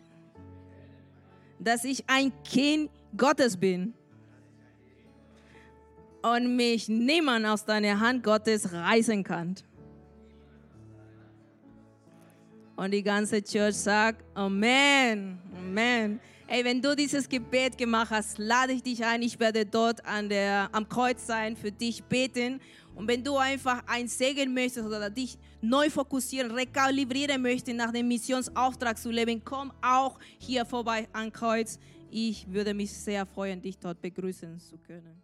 dass 1.59 1.85
ich 1.85 2.03
ein 2.09 2.33
Kind 2.45 2.91
Gottes 3.15 3.59
bin 3.59 3.93
und 6.25 6.57
mich 6.57 6.89
niemand 6.89 7.45
aus 7.45 7.67
deiner 7.67 8.01
Hand 8.01 8.23
Gottes 8.25 8.73
reißen 8.73 9.23
kann. 9.23 9.57
Und 12.77 12.93
die 12.93 13.03
ganze 13.03 13.43
Church 13.43 13.77
sagt, 13.77 14.25
Amen, 14.35 15.39
Amen. 15.55 16.19
Ey, 16.47 16.65
wenn 16.65 16.81
du 16.81 16.97
dieses 16.97 17.29
Gebet 17.29 17.77
gemacht 17.77 18.11
hast, 18.11 18.39
lade 18.39 18.73
ich 18.73 18.83
dich 18.83 19.05
ein. 19.05 19.23
Ich 19.23 19.39
werde 19.39 19.65
dort 19.65 20.05
an 20.05 20.29
der, 20.29 20.69
am 20.73 20.89
Kreuz 20.89 21.27
sein, 21.27 21.57
für 21.57 21.71
dich 21.71 22.03
beten. 22.05 22.61
Und 22.95 23.09
wenn 23.09 23.23
du 23.23 23.37
einfach 23.37 23.83
ein 23.87 24.09
Segen 24.09 24.53
möchtest 24.53 24.87
oder 24.87 25.11
dich 25.11 25.39
neu 25.61 25.89
fokussieren, 25.91 26.51
rekalibrieren 26.51 27.41
möchtest, 27.41 27.77
nach 27.77 27.93
dem 27.93 28.09
Missionsauftrag 28.09 28.99
zu 28.99 29.11
leben, 29.11 29.43
komm 29.45 29.73
auch 29.83 30.19
hier 30.39 30.65
vorbei 30.65 31.09
am 31.13 31.33
Kreuz. 31.33 31.79
Ich 32.11 32.47
würde 32.51 32.75
mich 32.75 32.93
sehr 32.93 33.25
freuen, 33.27 33.61
dich 33.61 33.79
dort 33.79 34.01
begrüßen 34.01 34.61
zu 34.61 34.79
können. 34.79 35.24